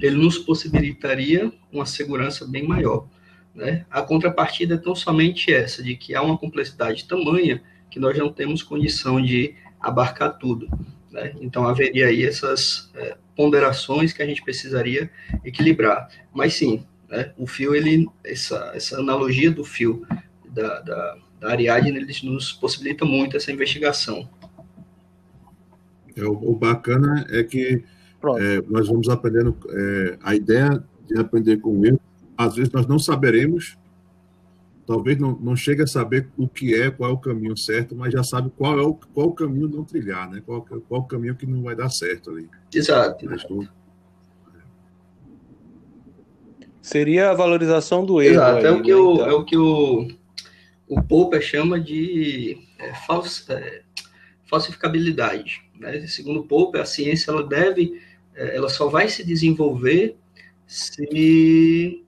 ele 0.00 0.16
nos 0.16 0.38
possibilitaria 0.38 1.52
uma 1.72 1.86
segurança 1.86 2.46
bem 2.46 2.66
maior. 2.66 3.08
Né? 3.54 3.86
A 3.90 4.02
contrapartida 4.02 4.74
é 4.74 4.78
tão 4.78 4.94
somente 4.94 5.52
essa, 5.52 5.82
de 5.82 5.96
que 5.96 6.14
há 6.14 6.22
uma 6.22 6.36
complexidade 6.36 7.06
tamanha 7.06 7.62
que 7.90 8.00
nós 8.00 8.18
não 8.18 8.32
temos 8.32 8.62
condição 8.62 9.22
de 9.22 9.54
abarcar 9.80 10.36
tudo. 10.38 10.68
Né? 11.12 11.34
Então, 11.40 11.66
haveria 11.66 12.06
aí 12.06 12.24
essas 12.24 12.90
é, 12.94 13.16
ponderações 13.36 14.12
que 14.12 14.22
a 14.22 14.26
gente 14.26 14.42
precisaria 14.42 15.08
equilibrar. 15.44 16.08
Mas 16.32 16.54
sim, 16.54 16.84
né, 17.08 17.32
o 17.38 17.46
fio, 17.46 17.74
ele, 17.74 18.08
essa, 18.24 18.72
essa 18.74 18.98
analogia 18.98 19.50
do 19.50 19.64
fio 19.64 20.04
da, 20.48 20.80
da, 20.80 21.16
da 21.38 21.50
Ariadne, 21.50 21.96
eles 21.96 22.22
nos 22.22 22.52
possibilita 22.52 23.04
muito 23.04 23.36
essa 23.36 23.52
investigação. 23.52 24.28
É, 26.16 26.24
o, 26.24 26.50
o 26.50 26.54
bacana 26.56 27.24
é 27.30 27.44
que 27.44 27.84
é, 28.38 28.62
nós 28.68 28.88
vamos 28.88 29.08
aprendendo 29.08 29.56
é, 29.68 30.18
a 30.22 30.34
ideia 30.34 30.82
de 31.06 31.18
aprender 31.18 31.58
com 31.58 31.78
o 31.78 31.86
erro. 31.86 32.00
Às 32.36 32.56
vezes 32.56 32.72
nós 32.72 32.86
não 32.86 32.98
saberemos, 32.98 33.76
talvez 34.86 35.18
não, 35.18 35.38
não 35.40 35.54
chegue 35.54 35.82
a 35.82 35.86
saber 35.86 36.28
o 36.36 36.48
que 36.48 36.74
é, 36.74 36.90
qual 36.90 37.10
é 37.10 37.12
o 37.12 37.18
caminho 37.18 37.56
certo, 37.56 37.94
mas 37.94 38.12
já 38.12 38.22
sabe 38.22 38.50
qual 38.56 38.78
é 38.78 38.82
o, 38.82 38.94
qual 38.94 39.28
o 39.28 39.32
caminho 39.32 39.68
não 39.68 39.84
trilhar, 39.84 40.28
né? 40.30 40.42
Qual, 40.44 40.62
qual 40.62 41.00
o 41.00 41.04
caminho 41.04 41.36
que 41.36 41.46
não 41.46 41.62
vai 41.62 41.76
dar 41.76 41.90
certo 41.90 42.30
ali. 42.30 42.48
Exato. 42.72 43.26
Seria 46.82 47.30
a 47.30 47.34
valorização 47.34 48.04
do 48.04 48.20
erro. 48.20 48.34
Exato, 48.34 48.58
aí, 48.58 48.64
é, 48.66 48.70
o 48.72 48.82
que 48.82 48.90
né? 48.90 48.96
o, 48.96 49.14
então... 49.14 49.26
é 49.26 49.32
o 49.32 49.44
que 49.44 49.56
o 49.56 50.08
o 50.88 51.02
Popper 51.02 51.40
chama 51.40 51.80
de 51.80 52.58
é, 52.78 52.90
é, 52.90 53.82
falsificabilidade. 54.44 55.62
Né? 55.78 56.06
Segundo 56.06 56.44
Popper, 56.44 56.82
a 56.82 56.86
ciência 56.86 57.30
ela 57.30 57.42
deve, 57.42 57.92
é, 57.92 57.98
ela 58.34 58.68
só 58.68 58.88
vai 58.88 59.08
se 59.08 59.24
desenvolver 59.24 60.16
se 60.66 62.04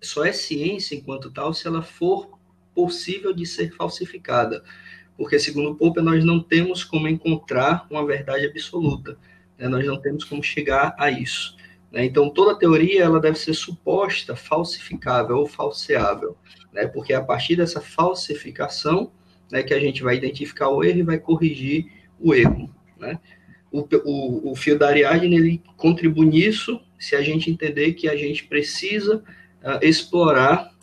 só 0.00 0.24
é 0.24 0.32
ciência 0.32 0.94
enquanto 0.94 1.30
tal 1.30 1.52
se 1.52 1.66
ela 1.66 1.82
for 1.82 2.38
possível 2.74 3.32
de 3.32 3.44
ser 3.44 3.74
falsificada, 3.74 4.64
porque 5.16 5.38
segundo 5.38 5.74
Popper 5.74 6.02
nós 6.02 6.24
não 6.24 6.42
temos 6.42 6.82
como 6.82 7.06
encontrar 7.06 7.86
uma 7.90 8.04
verdade 8.06 8.46
absoluta, 8.46 9.18
né? 9.58 9.68
nós 9.68 9.84
não 9.84 10.00
temos 10.00 10.24
como 10.24 10.42
chegar 10.42 10.94
a 10.98 11.10
isso. 11.10 11.56
Né? 11.92 12.04
Então 12.04 12.30
toda 12.30 12.58
teoria 12.58 13.02
ela 13.02 13.20
deve 13.20 13.38
ser 13.38 13.52
suposta 13.52 14.34
falsificável 14.34 15.36
ou 15.36 15.46
falseável 15.46 16.36
né? 16.72 16.86
Porque 16.86 17.12
é 17.12 17.16
a 17.16 17.22
partir 17.22 17.56
dessa 17.56 17.80
falsificação 17.80 19.12
né, 19.50 19.62
que 19.62 19.74
a 19.74 19.80
gente 19.80 20.02
vai 20.02 20.16
identificar 20.16 20.68
o 20.68 20.84
erro 20.84 20.98
e 20.98 21.02
vai 21.02 21.18
corrigir 21.18 21.92
o 22.18 22.34
erro. 22.34 22.72
O, 23.70 23.86
o, 24.04 24.52
o 24.52 24.56
fio 24.56 24.78
da 24.78 24.88
Ariadne, 24.88 25.36
ele 25.36 25.62
contribui 25.76 26.26
nisso, 26.26 26.80
se 26.98 27.14
a 27.14 27.22
gente 27.22 27.50
entender 27.50 27.92
que 27.92 28.08
a 28.08 28.16
gente 28.16 28.44
precisa 28.44 29.22
uh, 29.62 29.78
explorar 29.84 30.74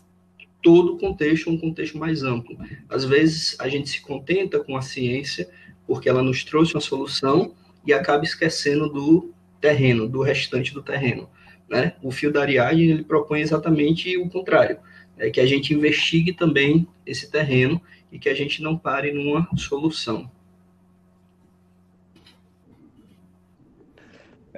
todo 0.62 0.96
o 0.96 0.98
contexto, 0.98 1.50
um 1.50 1.58
contexto 1.58 1.98
mais 1.98 2.24
amplo. 2.24 2.58
Às 2.90 3.06
vezes, 3.06 3.56
a 3.60 3.68
gente 3.68 3.90
se 3.90 4.02
contenta 4.02 4.60
com 4.60 4.76
a 4.76 4.82
ciência, 4.82 5.50
porque 5.86 6.10
ela 6.10 6.24
nos 6.24 6.44
trouxe 6.44 6.74
uma 6.74 6.82
solução, 6.82 7.54
e 7.86 7.94
acaba 7.94 8.26
esquecendo 8.26 8.90
do 8.90 9.32
terreno, 9.62 10.10
do 10.10 10.22
restante 10.22 10.74
do 10.74 10.84
terreno. 10.84 11.30
Né? 11.70 11.94
O 12.04 12.12
fio 12.12 12.32
da 12.32 12.42
Ariadne 12.42 12.90
ele 12.90 13.04
propõe 13.04 13.40
exatamente 13.40 14.18
o 14.18 14.30
contrário, 14.30 14.78
é 15.18 15.30
que 15.30 15.40
a 15.40 15.46
gente 15.46 15.74
investigue 15.74 16.34
também 16.34 16.86
esse 17.06 17.32
terreno 17.32 17.82
e 18.12 18.20
que 18.20 18.30
a 18.30 18.34
gente 18.34 18.62
não 18.62 18.78
pare 18.78 19.12
numa 19.12 19.48
solução. 19.56 20.30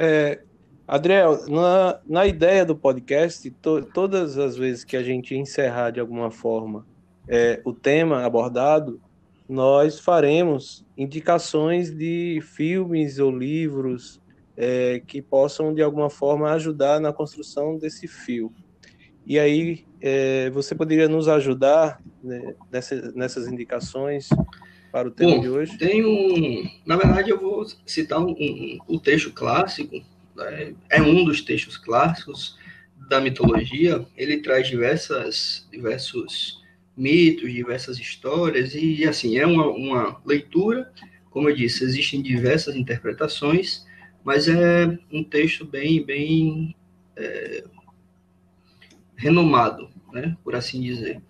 É, 0.02 0.40
Adriel, 0.88 1.46
na, 1.50 2.00
na 2.08 2.26
ideia 2.26 2.66
do 2.66 2.74
podcast, 2.74 3.52
to, 3.52 3.84
todas 3.94 4.38
as 4.38 4.56
vezes 4.56 4.86
que 4.86 4.96
a 4.96 5.04
gente 5.04 5.36
encerrar 5.36 5.92
de 5.92 6.00
alguma 6.00 6.32
forma 6.32 6.88
é, 7.28 7.62
o 7.66 7.74
tema 7.74 8.24
abordado, 8.24 9.02
nós 9.48 10.00
faremos 10.00 10.86
indicações 10.98 11.94
de 11.94 12.40
filmes 12.42 13.20
ou 13.20 13.30
livros 13.30 14.22
é, 14.56 15.02
que 15.06 15.22
possam, 15.22 15.74
de 15.74 15.82
alguma 15.82 16.10
forma, 16.10 16.50
ajudar 16.54 17.02
na 17.02 17.12
construção 17.12 17.78
desse 17.78 18.08
fio. 18.08 18.54
E 19.26 19.38
aí, 19.38 19.86
é, 20.02 20.50
você 20.52 20.74
poderia 20.74 21.10
nos 21.10 21.28
ajudar 21.28 22.02
né, 22.24 22.56
nessas, 22.72 23.14
nessas 23.14 23.48
indicações 23.48 24.30
para 24.92 25.08
o 25.08 25.12
tema 25.12 25.36
Bom, 25.36 25.42
de 25.42 25.50
hoje? 25.50 25.78
Tem 25.78 26.06
um. 26.06 26.70
Na 26.86 26.96
verdade, 26.98 27.30
eu 27.30 27.40
vou 27.40 27.66
citar 27.86 28.20
um, 28.20 28.32
um, 28.32 28.78
um 28.90 29.00
texto 29.00 29.32
clássico, 29.32 30.04
né, 30.36 30.74
é 30.90 31.02
um 31.02 31.24
dos 31.24 31.42
textos 31.42 31.78
clássicos 31.78 32.58
da 33.08 33.20
mitologia. 33.22 34.06
Ele 34.16 34.38
traz 34.38 34.68
diversas, 34.68 35.68
diversos 35.72 36.60
mitos, 36.96 37.52
diversas 37.52 37.98
histórias, 37.98 38.76
e 38.76 39.06
assim, 39.06 39.38
é 39.38 39.46
uma, 39.46 39.68
uma 39.68 40.22
leitura, 40.26 40.92
como 41.30 41.50
eu 41.50 41.56
disse, 41.56 41.84
existem 41.84 42.22
diversas 42.22 42.76
interpretações, 42.76 43.86
mas 44.24 44.50
é 44.50 44.98
um 45.12 45.24
texto 45.24 45.66
bem, 45.66 46.04
bem 46.04 46.76
é, 47.16 47.64
renomado, 49.16 49.90
né, 50.12 50.36
por 50.44 50.56
assim 50.56 50.82
dizer. 50.82 51.22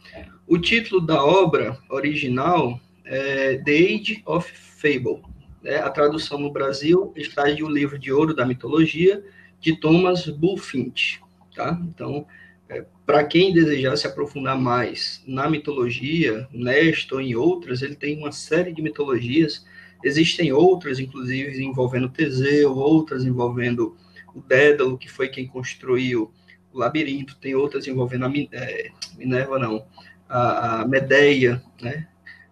O 0.48 0.58
título 0.58 1.00
da 1.00 1.24
obra 1.24 1.78
original 1.88 2.80
é 3.10 3.58
The 3.58 3.72
Age 3.72 4.24
of 4.26 4.52
Fable. 4.54 5.22
Né, 5.62 5.78
a 5.78 5.89
tradução 5.89 6.39
no 6.39 6.52
Brasil 6.52 7.12
está 7.15 7.50
de 7.50 7.63
O 7.63 7.69
Livro 7.69 7.98
de 7.98 8.12
Ouro 8.12 8.34
da 8.34 8.45
Mitologia, 8.45 9.24
de 9.60 9.76
Thomas 9.76 10.28
Bulfinch. 10.28 11.22
Tá? 11.56 11.80
Então, 11.84 12.26
é, 12.69 12.86
para 13.06 13.24
quem 13.24 13.52
desejar 13.52 13.98
se 13.98 14.08
aprofundar 14.08 14.58
mais 14.58 15.24
na 15.28 15.50
mitologia, 15.50 16.48
nesta 16.54 17.15
ou 17.15 17.22
em 17.22 17.36
outras, 17.36 17.82
ele 17.82 17.95
tem 17.95 18.17
uma 18.17 18.32
série 18.32 18.72
de 18.72 18.82
mitologias 18.82 19.65
Existem 20.04 20.52
outras, 20.52 21.00
inclusive, 21.00 21.62
envolvendo 21.62 22.10
Teseu, 22.10 22.76
outras 22.76 23.26
envolvendo 23.26 23.98
o 24.34 24.41
Dédalo, 24.41 24.98
que 24.98 25.10
foi 25.10 25.28
quem 25.28 25.45
construiu 25.45 26.32
o 26.72 26.80
labirinto, 26.80 27.38
tem 27.38 27.56
outras 27.56 27.88
envolvendo 27.88 28.26
a 28.26 28.32
é, 28.54 28.91
Minerva, 29.17 29.60
não, 29.60 29.86
a, 30.28 30.86
Medeia, 30.88 31.62
né? 31.82 32.08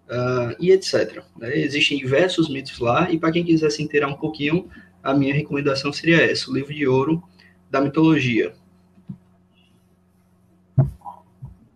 Uh, 0.08 0.56
e 0.60 0.72
etc. 0.72 1.22
Né? 1.38 1.58
Existem 1.58 1.98
diversos 1.98 2.50
mitos 2.50 2.80
lá, 2.80 3.12
e 3.12 3.20
para 3.20 3.32
quem 3.32 3.44
quiser 3.44 3.70
se 3.70 3.84
inteirar 3.84 4.08
um 4.08 4.16
pouquinho, 4.16 4.70
a 5.04 5.14
minha 5.14 5.34
recomendação 5.34 5.92
seria 5.92 6.22
essa, 6.22 6.50
o 6.50 6.54
livro 6.54 6.74
de 6.74 6.88
ouro 6.88 7.22
da 7.70 7.82
mitologia. 7.82 8.54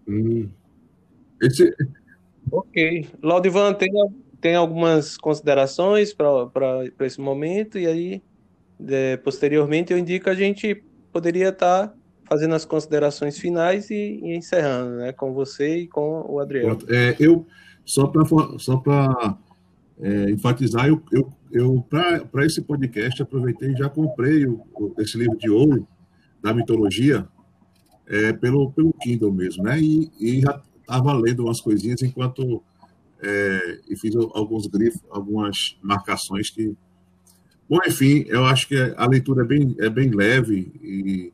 Hum. 0.07 0.49
Esse... 1.41 1.75
Ok. 2.51 3.07
Laudivan, 3.21 3.73
tem 3.73 3.91
tem 4.41 4.55
algumas 4.55 5.15
considerações 5.15 6.13
para 6.13 6.83
esse 7.01 7.21
momento, 7.21 7.77
e 7.77 7.85
aí, 7.85 8.21
de, 8.77 9.17
posteriormente, 9.17 9.93
eu 9.93 9.99
indico 9.99 10.29
a 10.29 10.33
gente 10.33 10.83
poderia 11.13 11.49
estar 11.49 11.89
tá 11.89 11.93
fazendo 12.25 12.55
as 12.55 12.65
considerações 12.65 13.37
finais 13.37 13.91
e, 13.91 14.19
e, 14.23 14.35
encerrando, 14.35 14.97
né, 14.97 15.13
com 15.13 15.31
você 15.31 15.77
e 15.77 15.87
com 15.87 16.25
o 16.27 16.39
Adriano. 16.39 16.79
É, 16.89 17.15
eu, 17.19 17.45
só 17.91 18.07
para 18.07 18.25
só 18.57 18.81
é, 19.99 20.31
enfatizar, 20.31 20.87
eu, 20.87 21.03
eu, 21.11 21.33
eu 21.51 21.85
para 21.89 22.45
esse 22.45 22.61
podcast, 22.61 23.21
aproveitei 23.21 23.73
e 23.73 23.77
já 23.77 23.89
comprei 23.89 24.45
o, 24.45 24.63
esse 24.97 25.17
livro 25.17 25.37
de 25.37 25.49
ouro 25.49 25.85
da 26.41 26.53
mitologia 26.53 27.27
é, 28.07 28.31
pelo, 28.31 28.71
pelo 28.71 28.93
Kindle 28.93 29.33
mesmo, 29.33 29.63
né, 29.63 29.77
e, 29.81 30.09
e 30.17 30.39
já 30.39 30.61
estava 30.79 31.11
lendo 31.13 31.43
umas 31.43 31.59
coisinhas 31.59 32.01
enquanto 32.01 32.63
é, 33.21 33.79
e 33.89 33.97
fiz 33.97 34.15
alguns 34.15 34.67
grifos, 34.67 35.01
algumas 35.09 35.77
marcações 35.83 36.49
que. 36.49 36.73
Bom, 37.69 37.77
enfim, 37.85 38.25
eu 38.27 38.45
acho 38.45 38.67
que 38.67 38.75
a 38.97 39.05
leitura 39.05 39.43
é 39.43 39.45
bem, 39.45 39.75
é 39.79 39.89
bem 39.89 40.09
leve 40.09 40.71
e 40.81 41.31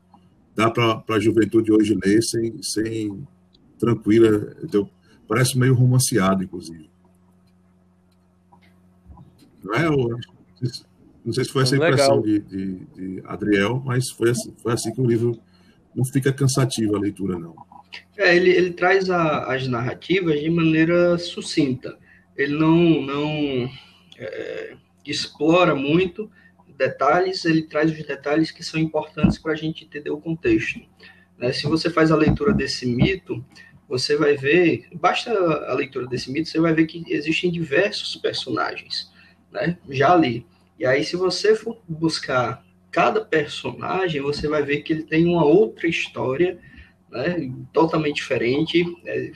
dá 0.54 0.70
para 0.70 1.02
a 1.08 1.20
juventude 1.20 1.72
hoje 1.72 1.98
ler 2.04 2.22
sem, 2.22 2.62
sem 2.62 3.26
tranquila. 3.78 4.54
Parece 5.28 5.58
meio 5.58 5.74
romanceado, 5.74 6.42
inclusive. 6.42 6.88
Não 9.62 9.74
é? 9.74 9.88
não 11.24 11.32
sei 11.32 11.44
se 11.44 11.52
foi 11.52 11.62
essa 11.62 11.74
a 11.74 11.78
impressão 11.78 12.22
de, 12.22 12.38
de, 12.40 12.74
de, 12.86 13.22
Adriel, 13.26 13.82
mas 13.84 14.10
foi 14.10 14.30
assim, 14.30 14.54
foi 14.62 14.72
assim 14.72 14.92
que 14.92 15.00
o 15.00 15.06
livro 15.06 15.38
não 15.94 16.04
fica 16.04 16.32
cansativo 16.32 16.96
a 16.96 17.00
leitura, 17.00 17.38
não. 17.38 17.54
É, 18.16 18.34
ele, 18.34 18.50
ele 18.50 18.72
traz 18.72 19.10
a, 19.10 19.52
as 19.52 19.66
narrativas 19.66 20.40
de 20.40 20.48
maneira 20.48 21.18
sucinta. 21.18 21.98
Ele 22.36 22.56
não, 22.56 23.02
não 23.02 23.70
é, 24.18 24.76
explora 25.04 25.74
muito 25.74 26.30
detalhes, 26.76 27.44
ele 27.44 27.62
traz 27.62 27.90
os 27.90 28.06
detalhes 28.06 28.52
que 28.52 28.62
são 28.62 28.80
importantes 28.80 29.36
para 29.36 29.52
a 29.52 29.56
gente 29.56 29.84
entender 29.84 30.10
o 30.10 30.20
contexto. 30.20 30.80
Né? 31.36 31.52
Se 31.52 31.66
você 31.66 31.90
faz 31.90 32.12
a 32.12 32.16
leitura 32.16 32.54
desse 32.54 32.86
mito, 32.86 33.44
você 33.88 34.16
vai 34.16 34.36
ver, 34.36 34.86
basta 34.92 35.32
a 35.32 35.72
leitura 35.72 36.06
desse 36.06 36.30
mito, 36.30 36.48
você 36.48 36.60
vai 36.60 36.74
ver 36.74 36.86
que 36.86 37.02
existem 37.08 37.50
diversos 37.50 38.16
personagens, 38.16 39.10
né? 39.50 39.78
Já 39.88 40.12
ali. 40.12 40.46
E 40.78 40.84
aí, 40.84 41.02
se 41.02 41.16
você 41.16 41.56
for 41.56 41.80
buscar 41.88 42.64
cada 42.90 43.24
personagem, 43.24 44.20
você 44.20 44.46
vai 44.46 44.62
ver 44.62 44.82
que 44.82 44.92
ele 44.92 45.02
tem 45.04 45.24
uma 45.24 45.44
outra 45.44 45.88
história 45.88 46.58
né, 47.10 47.50
totalmente 47.72 48.16
diferente. 48.16 48.84
É, 49.04 49.32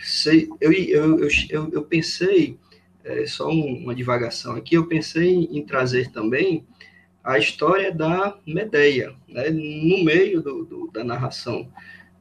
eu, 0.60 0.72
eu, 0.72 1.28
eu, 1.50 1.70
eu, 1.72 1.82
pensei, 1.82 2.58
é, 3.04 3.26
só 3.26 3.48
uma 3.48 3.94
divagação 3.94 4.54
aqui, 4.56 4.74
eu 4.74 4.86
pensei 4.86 5.48
em 5.50 5.64
trazer 5.64 6.10
também 6.12 6.66
a 7.24 7.38
história 7.38 7.92
da 7.92 8.36
Medeia, 8.46 9.14
né, 9.28 9.48
no 9.50 10.04
meio 10.04 10.42
do, 10.42 10.64
do, 10.64 10.90
da 10.92 11.04
narração 11.04 11.70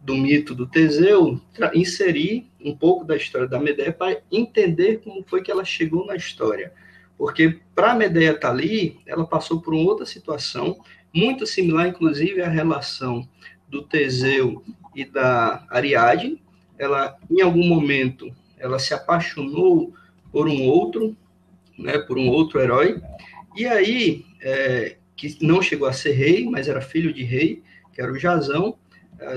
do 0.04 0.16
mito 0.16 0.56
do 0.56 0.66
Teseu, 0.66 1.40
inserir 1.74 2.48
um 2.64 2.76
pouco 2.76 3.06
da 3.06 3.16
história 3.16 3.48
da 3.48 3.60
Medeia 3.60 3.94
para 3.94 4.20
entender 4.32 5.00
como 5.04 5.24
foi 5.28 5.42
que 5.42 5.52
ela 5.52 5.64
chegou 5.64 6.06
na 6.06 6.16
história. 6.16 6.74
Porque 7.18 7.60
para 7.76 7.94
Medeia 7.94 8.32
estar 8.32 8.48
tá 8.48 8.54
ali, 8.54 9.00
ela 9.06 9.26
passou 9.26 9.62
por 9.62 9.74
uma 9.74 9.84
outra 9.84 10.06
situação, 10.06 10.80
muito 11.14 11.46
similar, 11.46 11.88
inclusive, 11.88 12.42
à 12.42 12.50
relação 12.50 13.28
do 13.68 13.84
Teseu 13.84 14.64
e 14.96 15.06
da 15.06 15.66
Ariadne. 15.70 16.42
Ela, 16.80 17.18
em 17.30 17.42
algum 17.42 17.68
momento, 17.68 18.34
ela 18.58 18.80
se 18.80 18.94
apaixonou 18.94 19.94
por 20.32 20.48
um 20.48 20.64
outro, 20.64 21.16
né, 21.78 22.00
por 22.00 22.18
um 22.18 22.28
outro 22.28 22.60
herói, 22.60 23.02
e 23.56 23.68
aí, 23.68 24.26
é, 24.42 24.96
que 25.16 25.38
não 25.42 25.62
chegou 25.62 25.88
a 25.88 25.94
ser 25.94 26.14
rei, 26.14 26.50
mas 26.50 26.68
era 26.68 26.82
filho 26.82 27.14
de 27.14 27.24
rei, 27.24 27.62
que 27.94 28.02
era 28.02 28.12
o 28.12 28.18
Jazão, 28.18 28.78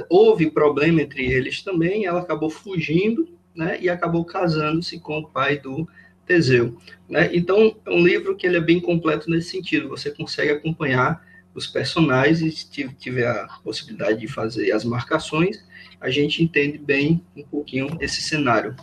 houve 0.09 0.51
problema 0.51 1.03
entre 1.03 1.25
eles 1.25 1.63
também, 1.63 2.07
ela 2.07 2.21
acabou 2.21 2.51
fugindo, 2.51 3.29
né, 3.55 3.79
e 3.81 3.89
acabou 3.89 4.25
casando-se 4.25 4.99
com 4.99 5.19
o 5.19 5.29
pai 5.29 5.59
do 5.59 5.89
Teseu. 6.27 6.77
Né? 7.09 7.31
Então, 7.35 7.77
é 7.87 7.91
um 7.91 8.05
livro 8.05 8.37
que 8.37 8.47
ele 8.47 8.57
é 8.57 8.61
bem 8.61 8.81
completo 8.81 9.31
nesse 9.31 9.51
sentido, 9.51 9.89
você 9.89 10.11
consegue 10.11 10.51
acompanhar 10.51 11.25
os 11.55 11.67
personagens 11.67 12.69
se 12.71 12.89
tiver 12.95 13.29
a 13.29 13.47
possibilidade 13.63 14.19
de 14.19 14.27
fazer 14.27 14.73
as 14.73 14.85
marcações, 14.85 15.65
a 16.01 16.11
gente 16.11 16.43
entende 16.43 16.79
bem 16.79 17.23
um 17.37 17.45
pouquinho 17.45 17.97
esse 18.01 18.23
cenário. 18.23 18.75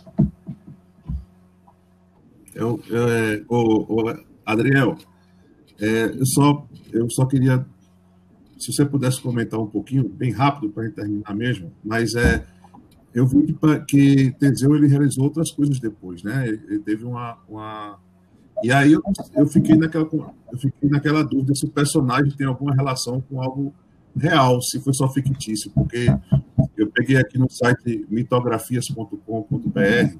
Eu, 2.54 2.82
eu, 2.88 3.08
é, 3.08 3.42
o 3.48 4.14
Adriel, 4.44 4.96
é, 5.80 6.04
eu, 6.04 6.26
só, 6.26 6.66
eu 6.92 7.10
só 7.10 7.26
queria, 7.26 7.64
se 8.62 8.72
você 8.72 8.86
pudesse 8.86 9.20
comentar 9.20 9.58
um 9.58 9.66
pouquinho, 9.66 10.08
bem 10.08 10.30
rápido 10.30 10.72
para 10.72 10.88
terminar 10.88 11.34
mesmo, 11.34 11.72
mas 11.82 12.14
é, 12.14 12.46
eu 13.12 13.26
vi 13.26 13.44
que, 13.44 13.54
que 13.88 14.30
Teseu 14.38 14.76
ele 14.76 14.86
realizou 14.86 15.24
outras 15.24 15.50
coisas 15.50 15.80
depois, 15.80 16.22
né? 16.22 16.46
Ele 16.46 16.78
teve 16.78 17.04
uma, 17.04 17.38
uma 17.48 17.98
E 18.62 18.70
aí 18.70 18.92
eu, 18.92 19.02
eu, 19.34 19.48
fiquei 19.48 19.76
naquela, 19.76 20.04
eu 20.04 20.58
fiquei 20.58 20.88
naquela 20.88 21.24
dúvida 21.24 21.56
se 21.56 21.66
o 21.66 21.70
personagem 21.70 22.30
tem 22.36 22.46
alguma 22.46 22.72
relação 22.72 23.20
com 23.20 23.42
algo 23.42 23.74
real, 24.16 24.62
se 24.62 24.80
foi 24.80 24.94
só 24.94 25.08
fictício, 25.08 25.72
porque 25.72 26.06
eu 26.76 26.88
peguei 26.90 27.16
aqui 27.16 27.36
no 27.38 27.50
site 27.50 28.06
mitografias.com.br 28.08 30.16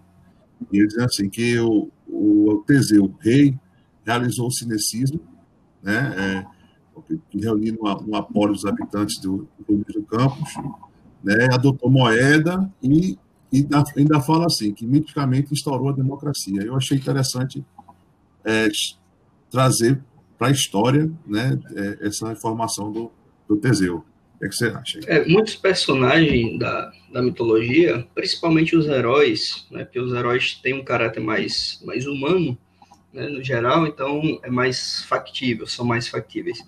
e 0.72 0.78
eles 0.78 0.88
dizem 0.88 1.04
assim 1.04 1.28
que 1.28 1.60
o, 1.60 1.88
o 2.08 2.64
Teseu, 2.66 3.14
rei, 3.20 3.56
realizou 4.04 4.48
o 4.48 4.52
cinecismo, 4.52 5.20
né, 5.80 6.12
é, 6.18 6.61
reuniu 7.34 7.78
no, 7.80 8.02
no 8.02 8.16
apoio 8.16 8.52
dos 8.52 8.64
habitantes 8.64 9.20
do, 9.20 9.48
do, 9.66 9.78
do 9.78 10.02
campus, 10.04 10.54
né, 11.22 11.48
adotou 11.52 11.90
moeda 11.90 12.70
e, 12.82 13.18
e 13.52 13.66
ainda 13.96 14.20
fala 14.20 14.46
assim, 14.46 14.72
que 14.72 14.86
miticamente 14.86 15.52
instaurou 15.52 15.90
a 15.90 15.92
democracia. 15.92 16.62
Eu 16.62 16.76
achei 16.76 16.96
interessante 16.96 17.64
é, 18.44 18.68
trazer 19.50 20.02
para 20.38 20.48
a 20.48 20.50
história 20.50 21.10
né, 21.26 21.58
é, 21.76 22.08
essa 22.08 22.32
informação 22.32 22.90
do, 22.90 23.12
do 23.48 23.56
Teseu. 23.56 24.04
O 24.34 24.38
que, 24.40 24.46
é 24.46 24.48
que 24.48 24.54
você 24.56 24.66
acha? 24.66 25.00
É, 25.06 25.28
muitos 25.28 25.54
personagens 25.54 26.58
da, 26.58 26.90
da 27.12 27.22
mitologia, 27.22 28.04
principalmente 28.14 28.74
os 28.74 28.86
heróis, 28.86 29.66
né, 29.70 29.84
porque 29.84 30.00
os 30.00 30.12
heróis 30.12 30.54
têm 30.54 30.74
um 30.74 30.82
caráter 30.82 31.20
mais, 31.20 31.80
mais 31.84 32.06
humano, 32.06 32.58
né, 33.12 33.28
no 33.28 33.44
geral, 33.44 33.86
então 33.86 34.40
é 34.42 34.50
mais 34.50 35.04
factível, 35.04 35.66
são 35.66 35.84
mais 35.84 36.08
factíveis. 36.08 36.58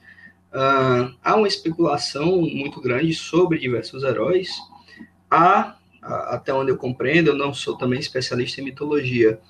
Uh, 0.55 1.13
há 1.21 1.35
uma 1.35 1.49
especulação 1.49 2.43
muito 2.43 2.81
grande 2.81 3.13
sobre 3.13 3.59
diversos 3.59 4.05
heróis. 4.05 4.51
Há, 5.29 5.77
até 6.01 6.55
onde 6.55 6.71
eu 6.71 6.77
compreendo, 6.77 7.31
eu 7.31 7.37
não 7.37 7.53
sou 7.53 7.77
também 7.77 7.99
especialista 7.99 8.61
em 8.61 8.65
mitologia, 8.65 9.41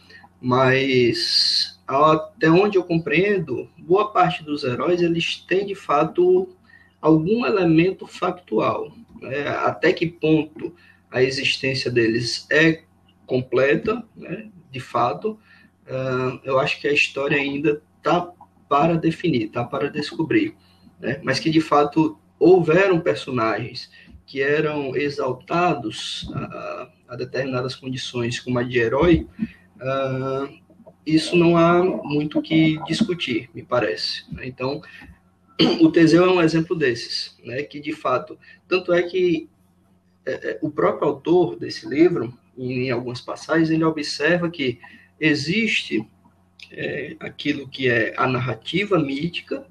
mas 0.40 1.78
até 1.86 2.50
onde 2.50 2.78
eu 2.78 2.84
compreendo, 2.84 3.68
boa 3.76 4.10
parte 4.12 4.42
dos 4.42 4.64
heróis 4.64 5.02
eles 5.02 5.36
têm 5.36 5.66
de 5.66 5.74
fato 5.74 6.56
algum 7.02 7.44
elemento 7.44 8.06
factual. 8.06 8.90
Né? 9.20 9.46
Até 9.48 9.92
que 9.92 10.06
ponto 10.06 10.74
a 11.10 11.22
existência 11.22 11.90
deles 11.90 12.46
é 12.50 12.82
completa, 13.26 14.02
né? 14.16 14.48
de 14.70 14.80
fato, 14.80 15.38
uh, 15.86 16.40
eu 16.42 16.58
acho 16.58 16.80
que 16.80 16.88
a 16.88 16.92
história 16.92 17.36
ainda 17.36 17.82
está 17.98 18.32
para 18.68 18.96
definir, 18.96 19.44
está 19.44 19.64
para 19.64 19.90
descobrir. 19.90 20.56
Né? 21.00 21.20
Mas 21.22 21.38
que 21.38 21.50
de 21.50 21.60
fato 21.60 22.18
houveram 22.38 23.00
personagens 23.00 23.90
que 24.26 24.42
eram 24.42 24.96
exaltados 24.96 26.30
a, 26.34 26.88
a 27.08 27.16
determinadas 27.16 27.74
condições, 27.74 28.40
como 28.40 28.58
a 28.58 28.62
de 28.62 28.78
herói, 28.78 29.26
uh, 29.76 30.52
isso 31.06 31.36
não 31.36 31.56
há 31.56 31.82
muito 31.82 32.40
que 32.40 32.82
discutir, 32.84 33.50
me 33.54 33.62
parece. 33.62 34.24
Né? 34.32 34.46
Então, 34.46 34.80
o 35.80 35.90
Teseu 35.90 36.24
é 36.24 36.30
um 36.30 36.42
exemplo 36.42 36.74
desses, 36.74 37.36
né, 37.44 37.62
que 37.62 37.80
de 37.80 37.92
fato, 37.92 38.38
tanto 38.66 38.92
é 38.92 39.02
que 39.02 39.48
é, 40.26 40.32
é, 40.32 40.58
o 40.62 40.70
próprio 40.70 41.08
autor 41.08 41.56
desse 41.56 41.86
livro, 41.86 42.36
em, 42.56 42.86
em, 42.86 42.90
algumas 42.90 43.20
passagens, 43.20 43.70
ele 43.70 43.84
observa 43.84 44.50
que 44.50 44.78
existe 45.20 46.06
é, 46.70 47.14
aquilo 47.20 47.68
que 47.68 47.88
é 47.88 48.14
a 48.16 48.26
narrativa 48.26 48.98
mítica 48.98 49.66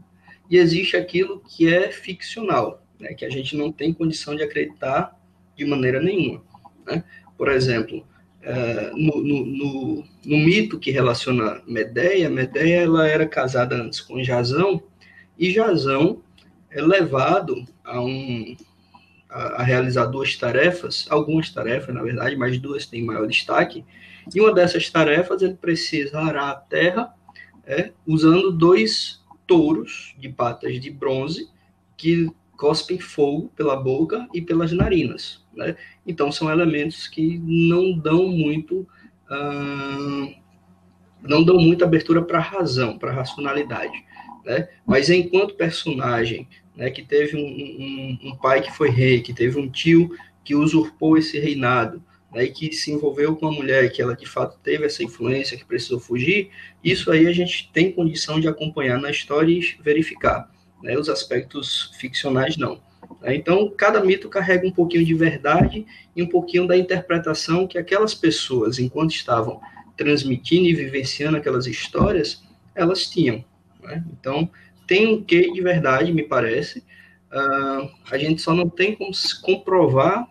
e 0.50 0.58
existe 0.58 0.96
aquilo 0.96 1.42
que 1.42 1.74
é 1.74 1.92
ficcional, 1.92 2.84
né, 3.00 3.14
que 3.14 3.26
a 3.26 3.30
gente 3.30 3.56
não 3.56 3.72
tem 3.72 3.94
condição 3.94 4.36
de 4.36 4.44
acreditar 4.44 5.18
de 5.56 5.66
maneira 5.66 6.02
nenhuma. 6.02 6.44
Né? 6.86 7.04
Por 7.38 7.50
exemplo, 7.50 8.06
é, 8.42 8.92
no, 8.94 9.24
no, 9.24 9.46
no, 9.46 10.04
no, 10.26 10.38
mito 10.38 10.78
que 10.78 10.92
relaciona 10.92 11.62
Medeia, 11.66 12.30
Medeia 12.30 12.82
ela 12.82 13.08
era 13.08 13.26
casada 13.26 13.76
antes 13.76 14.02
com 14.02 14.24
Jazão, 14.24 14.84
e 15.40 15.52
Jazão 15.52 16.22
é 16.70 16.82
levado 16.82 17.66
a, 17.84 18.02
um, 18.02 18.56
a, 19.30 19.62
a, 19.62 19.64
realizar 19.64 20.08
duas 20.08 20.36
tarefas, 20.36 21.06
algumas 21.10 21.50
tarefas, 21.50 21.96
na 21.96 22.04
verdade, 22.04 22.36
mas 22.36 22.60
duas 22.60 22.86
têm 22.86 23.04
maior 23.04 23.28
destaque. 23.28 23.86
E 24.34 24.42
uma 24.42 24.54
dessas 24.54 24.90
tarefas 24.90 25.42
ele 25.42 25.56
precisa 25.56 26.20
arar 26.20 26.50
a 26.50 26.56
terra 26.56 27.14
é, 27.66 27.92
usando 28.06 28.52
dois 28.52 29.23
touros 29.54 30.16
de 30.18 30.30
patas 30.30 30.80
de 30.80 30.90
bronze 30.90 31.50
que 31.96 32.32
cospem 32.58 33.00
fogo 33.00 33.52
pela 33.56 33.76
boca 33.76 34.28
e 34.34 34.42
pelas 34.42 34.72
narinas. 34.72 35.44
Né? 35.54 35.76
Então 36.06 36.32
são 36.32 36.50
elementos 36.50 37.08
que 37.08 37.40
não 37.44 37.98
dão 37.98 38.28
muito 38.28 38.88
uh, 39.30 40.34
não 41.22 41.44
dão 41.44 41.58
muita 41.58 41.86
abertura 41.86 42.22
para 42.22 42.40
a 42.40 42.42
razão, 42.42 42.98
para 42.98 43.12
a 43.12 43.16
racionalidade 43.16 44.04
né? 44.44 44.68
Mas 44.86 45.10
enquanto 45.10 45.56
personagem, 45.56 46.48
né, 46.76 46.90
que 46.90 47.02
teve 47.02 47.38
um, 47.38 47.40
um, 47.40 48.30
um, 48.30 48.36
pai 48.36 48.62
que 48.62 48.72
foi 48.72 48.90
rei, 48.90 49.22
que 49.22 49.34
teve 49.34 49.60
um 49.60 49.70
tio 49.70 50.12
que 50.44 50.56
usurpou 50.56 51.18
esse 51.18 51.40
reinado, 51.40 52.04
né, 52.34 52.46
e 52.46 52.52
que 52.52 52.72
se 52.74 52.92
envolveu 52.92 53.36
com 53.36 53.48
a 53.48 53.52
mulher, 53.52 53.92
que 53.92 54.02
ela 54.02 54.16
de 54.16 54.26
fato 54.26 54.58
teve 54.64 54.86
essa 54.86 55.04
influência, 55.04 55.58
que 55.58 55.66
precisou 55.66 56.00
fugir, 56.00 56.50
isso 56.84 57.12
aí 57.12 57.28
a 57.28 57.32
gente 57.32 57.70
tem 57.72 57.92
condição 57.92 58.40
de 58.40 58.48
acompanhar 58.48 59.00
na 59.00 59.12
história 59.12 59.52
e 59.52 59.62
verificar. 59.82 60.52
Né, 60.82 60.98
os 60.98 61.08
aspectos 61.08 61.94
ficcionais 61.98 62.58
não. 62.58 62.82
Né? 63.22 63.36
Então, 63.36 63.70
cada 63.70 64.04
mito 64.04 64.28
carrega 64.28 64.68
um 64.68 64.72
pouquinho 64.72 65.06
de 65.06 65.14
verdade 65.14 65.86
e 66.16 66.22
um 66.22 66.28
pouquinho 66.28 66.68
da 66.68 66.78
interpretação 66.78 67.66
que 67.66 67.78
aquelas 67.78 68.14
pessoas, 68.14 68.80
enquanto 68.80 69.12
estavam 69.12 69.62
transmitindo 69.96 70.68
e 70.68 70.74
vivenciando 70.74 71.38
aquelas 71.38 71.68
histórias, 71.68 72.44
elas 72.76 73.04
tinham. 73.06 73.46
Né? 73.82 74.04
Então, 74.12 74.50
tem 74.88 75.08
um 75.08 75.24
quê 75.24 75.52
de 75.52 75.62
verdade, 75.62 76.12
me 76.12 76.24
parece. 76.24 76.80
Uh, 77.32 77.90
a 78.12 78.18
gente 78.18 78.42
só 78.42 78.54
não 78.54 78.70
tem 78.70 78.96
como 78.96 79.12
comprovar 79.42 80.28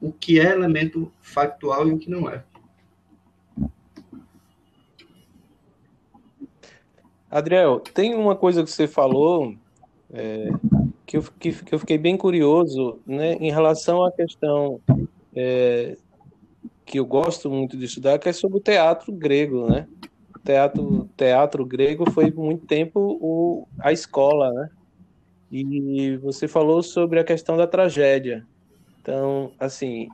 o 0.00 0.12
que 0.12 0.40
é 0.40 0.50
elemento 0.50 1.12
factual 1.20 1.86
e 1.88 1.92
o 1.92 1.98
que 1.98 2.10
não 2.10 2.28
é. 2.28 2.42
Adriel, 7.30 7.78
tem 7.78 8.14
uma 8.14 8.34
coisa 8.34 8.64
que 8.64 8.70
você 8.70 8.88
falou 8.88 9.54
é, 10.12 10.48
que, 11.06 11.16
eu, 11.16 11.22
que, 11.38 11.52
que, 11.52 11.74
eu 11.74 11.78
fiquei 11.78 11.96
bem 11.96 12.16
curioso 12.16 12.98
né, 13.06 13.34
em 13.34 13.52
relação 13.52 14.02
à 14.02 14.10
questão 14.10 14.80
é, 15.34 15.96
que 16.84 16.98
eu 16.98 17.06
gosto 17.06 17.48
muito 17.48 17.76
de 17.76 17.84
estudar, 17.84 18.18
que 18.18 18.28
é 18.28 18.32
sobre 18.32 18.58
o 18.58 18.60
teatro 18.60 19.12
grego, 19.12 19.70
né? 19.70 19.86
teatro, 20.44 21.08
teatro 21.16 21.64
grego 21.64 22.10
foi 22.10 22.30
muito 22.30 22.66
tempo 22.66 23.18
o, 23.20 23.68
a 23.78 23.92
escola, 23.92 24.52
né? 24.52 24.70
E 25.52 26.16
você 26.18 26.46
falou 26.46 26.82
sobre 26.82 27.18
a 27.18 27.24
questão 27.24 27.56
da 27.56 27.66
tragédia. 27.66 28.46
Então, 29.00 29.52
assim, 29.58 30.08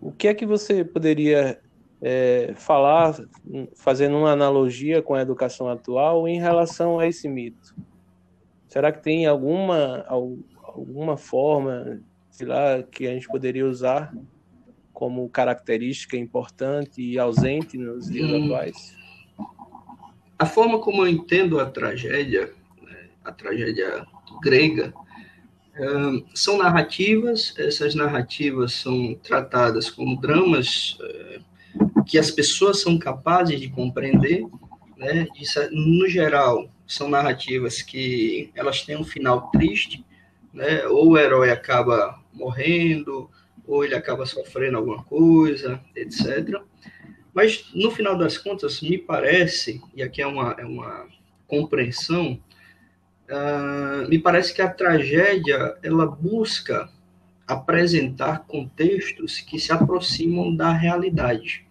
o 0.00 0.12
que 0.12 0.28
é 0.28 0.34
que 0.34 0.46
você 0.46 0.84
poderia 0.84 1.60
é, 2.00 2.52
falar, 2.56 3.16
fazendo 3.74 4.16
uma 4.16 4.30
analogia 4.30 5.02
com 5.02 5.14
a 5.14 5.22
educação 5.22 5.68
atual 5.68 6.28
em 6.28 6.38
relação 6.38 6.98
a 6.98 7.06
esse 7.06 7.28
mito? 7.28 7.74
Será 8.68 8.92
que 8.92 9.02
tem 9.02 9.26
alguma, 9.26 10.04
alguma 10.62 11.16
forma, 11.16 12.00
sei 12.30 12.46
lá, 12.46 12.82
que 12.82 13.06
a 13.06 13.12
gente 13.12 13.28
poderia 13.28 13.66
usar 13.66 14.14
como 14.92 15.28
característica 15.28 16.16
importante 16.16 17.02
e 17.02 17.18
ausente 17.18 17.76
nos 17.76 18.10
dias 18.10 18.30
hum. 18.30 18.44
atuais? 18.44 18.96
a 20.38 20.46
forma 20.46 20.78
como 20.78 21.02
eu 21.02 21.08
entendo 21.08 21.58
a 21.58 21.66
tragédia, 21.66 22.52
né, 22.82 23.08
a 23.24 23.32
tragédia 23.32 24.06
grega, 24.42 24.92
são 26.34 26.58
narrativas, 26.58 27.54
essas 27.58 27.94
narrativas 27.94 28.72
são 28.72 29.14
tratadas 29.22 29.90
como 29.90 30.20
dramas 30.20 30.96
eh, 31.00 31.40
que 32.06 32.18
as 32.18 32.30
pessoas 32.30 32.80
são 32.80 32.98
capazes 32.98 33.60
de 33.60 33.68
compreender, 33.68 34.46
né? 34.96 35.26
no 35.70 36.08
geral, 36.08 36.70
são 36.86 37.08
narrativas 37.08 37.82
que 37.82 38.50
elas 38.54 38.82
têm 38.82 38.96
um 38.96 39.04
final 39.04 39.50
triste, 39.50 40.04
né? 40.52 40.86
ou 40.86 41.10
o 41.10 41.18
herói 41.18 41.50
acaba 41.50 42.18
morrendo, 42.32 43.28
ou 43.66 43.84
ele 43.84 43.94
acaba 43.94 44.24
sofrendo 44.24 44.78
alguma 44.78 45.02
coisa, 45.04 45.80
etc. 45.94 46.60
Mas, 47.34 47.70
no 47.74 47.90
final 47.90 48.16
das 48.16 48.38
contas, 48.38 48.80
me 48.80 48.96
parece, 48.96 49.82
e 49.94 50.02
aqui 50.02 50.22
é 50.22 50.26
uma, 50.26 50.56
é 50.58 50.64
uma 50.64 51.06
compreensão, 51.46 52.40
uh, 53.30 54.08
me 54.08 54.18
parece 54.18 54.54
que 54.54 54.62
a 54.62 54.68
tragédia 54.68 55.76
ela 55.82 56.06
busca 56.06 56.88
apresentar 57.46 58.40
contextos 58.46 59.40
que 59.40 59.58
se 59.58 59.72
aproximam 59.72 60.54
da 60.54 60.72
realidade. 60.72 61.64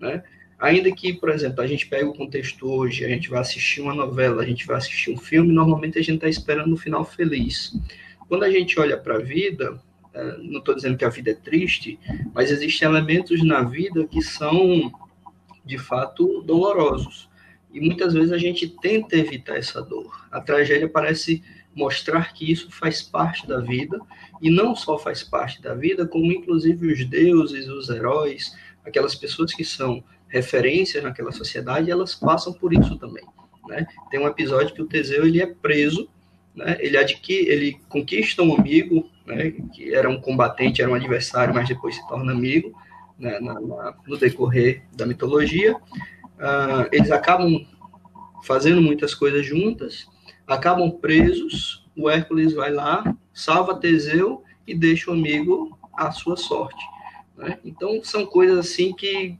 Né? 0.00 0.22
Ainda 0.58 0.90
que, 0.92 1.12
por 1.12 1.30
exemplo, 1.30 1.60
a 1.60 1.66
gente 1.66 1.86
pega 1.86 2.08
o 2.08 2.14
contexto 2.14 2.68
hoje, 2.68 3.04
a 3.04 3.08
gente 3.08 3.28
vai 3.28 3.40
assistir 3.40 3.80
uma 3.80 3.94
novela, 3.94 4.42
a 4.42 4.46
gente 4.46 4.66
vai 4.66 4.76
assistir 4.76 5.10
um 5.10 5.18
filme, 5.18 5.52
normalmente 5.52 5.98
a 5.98 6.02
gente 6.02 6.16
está 6.16 6.28
esperando 6.28 6.72
um 6.72 6.76
final 6.76 7.04
feliz. 7.04 7.76
Quando 8.28 8.44
a 8.44 8.50
gente 8.50 8.78
olha 8.78 8.96
para 8.96 9.16
a 9.16 9.20
vida, 9.20 9.74
uh, 9.74 10.42
não 10.42 10.60
estou 10.60 10.74
dizendo 10.74 10.96
que 10.96 11.04
a 11.04 11.10
vida 11.10 11.32
é 11.32 11.34
triste, 11.34 11.98
mas 12.32 12.50
existem 12.50 12.88
elementos 12.88 13.44
na 13.44 13.62
vida 13.62 14.06
que 14.06 14.22
são 14.22 14.92
de 15.64 15.76
fato 15.76 16.42
dolorosos. 16.42 17.28
E 17.76 17.80
muitas 17.80 18.14
vezes 18.14 18.32
a 18.32 18.38
gente 18.38 18.66
tenta 18.66 19.16
evitar 19.16 19.58
essa 19.58 19.82
dor. 19.82 20.26
A 20.30 20.40
tragédia 20.40 20.88
parece 20.88 21.44
mostrar 21.74 22.32
que 22.32 22.50
isso 22.50 22.70
faz 22.70 23.02
parte 23.02 23.46
da 23.46 23.60
vida, 23.60 24.00
e 24.40 24.48
não 24.48 24.74
só 24.74 24.98
faz 24.98 25.22
parte 25.22 25.60
da 25.60 25.74
vida, 25.74 26.06
como 26.06 26.32
inclusive 26.32 26.90
os 26.90 27.04
deuses, 27.04 27.68
os 27.68 27.90
heróis, 27.90 28.56
aquelas 28.82 29.14
pessoas 29.14 29.52
que 29.52 29.62
são 29.62 30.02
referências 30.26 31.04
naquela 31.04 31.30
sociedade, 31.30 31.90
elas 31.90 32.14
passam 32.14 32.50
por 32.50 32.72
isso 32.72 32.96
também. 32.96 33.24
Né? 33.68 33.86
Tem 34.10 34.18
um 34.18 34.26
episódio 34.26 34.74
que 34.74 34.80
o 34.80 34.86
Teseu 34.86 35.26
ele 35.26 35.42
é 35.42 35.46
preso, 35.46 36.08
né? 36.54 36.78
ele, 36.80 36.96
adquire, 36.96 37.46
ele 37.46 37.78
conquista 37.90 38.42
um 38.42 38.56
amigo, 38.56 39.10
né? 39.26 39.50
que 39.74 39.94
era 39.94 40.08
um 40.08 40.18
combatente, 40.18 40.80
era 40.80 40.90
um 40.90 40.94
adversário, 40.94 41.52
mas 41.52 41.68
depois 41.68 41.94
se 41.94 42.08
torna 42.08 42.32
amigo, 42.32 42.72
né? 43.18 43.38
na, 43.38 43.60
na, 43.60 43.94
no 44.06 44.16
decorrer 44.16 44.82
da 44.96 45.04
mitologia. 45.04 45.76
Uh, 46.36 46.88
eles 46.92 47.10
acabam 47.10 47.66
fazendo 48.44 48.80
muitas 48.80 49.14
coisas 49.14 49.44
juntas, 49.44 50.06
acabam 50.46 50.90
presos, 50.90 51.84
o 51.96 52.08
Hércules 52.08 52.52
vai 52.52 52.70
lá, 52.72 53.16
salva 53.32 53.74
Teseu 53.74 54.42
e 54.66 54.74
deixa 54.74 55.10
o 55.10 55.14
amigo 55.14 55.76
à 55.94 56.12
sua 56.12 56.36
sorte. 56.36 56.84
Né? 57.36 57.58
Então, 57.64 58.02
são 58.02 58.26
coisas 58.26 58.58
assim 58.58 58.92
que, 58.92 59.36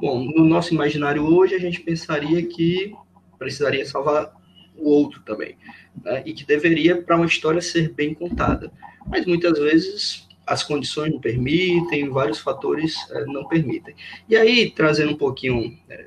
bom, 0.00 0.24
no 0.24 0.44
nosso 0.44 0.72
imaginário 0.74 1.22
hoje, 1.24 1.54
a 1.54 1.58
gente 1.58 1.80
pensaria 1.80 2.44
que 2.46 2.94
precisaria 3.38 3.86
salvar 3.86 4.32
o 4.76 4.88
outro 4.88 5.20
também, 5.22 5.56
né? 6.02 6.22
e 6.24 6.32
que 6.32 6.44
deveria, 6.44 7.00
para 7.00 7.16
uma 7.16 7.26
história, 7.26 7.60
ser 7.60 7.92
bem 7.92 8.14
contada. 8.14 8.72
Mas 9.06 9.26
muitas 9.26 9.58
vezes 9.58 10.28
as 10.46 10.62
condições 10.62 11.12
não 11.12 11.20
permitem, 11.20 12.08
vários 12.08 12.38
fatores 12.38 12.96
é, 13.10 13.24
não 13.26 13.46
permitem. 13.46 13.94
E 14.28 14.36
aí, 14.36 14.70
trazendo 14.70 15.12
um 15.12 15.16
pouquinho 15.16 15.78
é, 15.88 16.06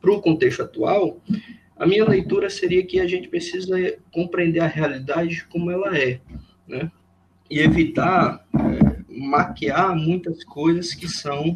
para 0.00 0.12
o 0.12 0.20
contexto 0.20 0.62
atual, 0.62 1.20
a 1.76 1.86
minha 1.86 2.04
leitura 2.04 2.50
seria 2.50 2.84
que 2.84 3.00
a 3.00 3.06
gente 3.06 3.28
precisa 3.28 3.76
compreender 4.12 4.60
a 4.60 4.66
realidade 4.66 5.44
como 5.46 5.70
ela 5.70 5.96
é, 5.96 6.20
né? 6.66 6.90
E 7.50 7.60
evitar 7.60 8.44
é, 8.54 9.02
maquiar 9.08 9.94
muitas 9.94 10.42
coisas 10.44 10.94
que 10.94 11.08
são 11.08 11.50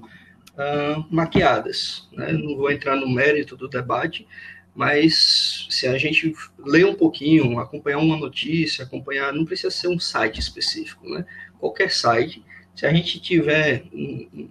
uh, 0.57 1.07
maquiadas. 1.11 2.09
Né? 2.13 2.33
Não 2.33 2.57
vou 2.57 2.71
entrar 2.71 2.97
no 2.97 3.09
mérito 3.09 3.57
do 3.57 3.69
debate, 3.69 4.27
mas 4.75 5.67
se 5.71 5.87
a 5.87 5.97
gente 5.97 6.35
ler 6.59 6.87
um 6.87 6.95
pouquinho, 6.95 7.59
acompanhar 7.59 7.99
uma 7.99 8.17
notícia, 8.17 8.85
acompanhar, 8.85 9.33
não 9.33 9.45
precisa 9.45 9.71
ser 9.71 9.89
um 9.89 9.99
site 9.99 10.39
específico, 10.39 11.09
né? 11.09 11.25
Qualquer 11.59 11.91
site, 11.91 12.45
se 12.77 12.85
a 12.85 12.93
gente 12.93 13.19
tiver 13.19 13.85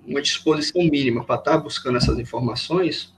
uma 0.05 0.19
disposição 0.19 0.81
mínima 0.83 1.23
para 1.23 1.35
estar 1.35 1.51
tá 1.51 1.57
buscando 1.57 1.97
essas 1.97 2.17
informações, 2.17 3.13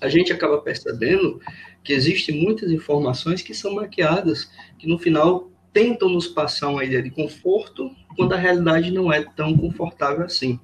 a 0.00 0.08
gente 0.08 0.32
acaba 0.32 0.58
percebendo 0.58 1.38
que 1.84 1.92
existem 1.92 2.42
muitas 2.42 2.70
informações 2.72 3.42
que 3.42 3.52
são 3.52 3.74
maquiadas, 3.74 4.50
que 4.78 4.88
no 4.88 4.98
final 4.98 5.50
tentam 5.70 6.08
nos 6.08 6.26
passar 6.26 6.68
uma 6.70 6.82
ideia 6.82 7.02
de 7.02 7.10
conforto, 7.10 7.94
quando 8.16 8.32
a 8.32 8.38
realidade 8.38 8.90
não 8.90 9.12
é 9.12 9.22
tão 9.22 9.56
confortável 9.56 10.24
assim. 10.24 10.58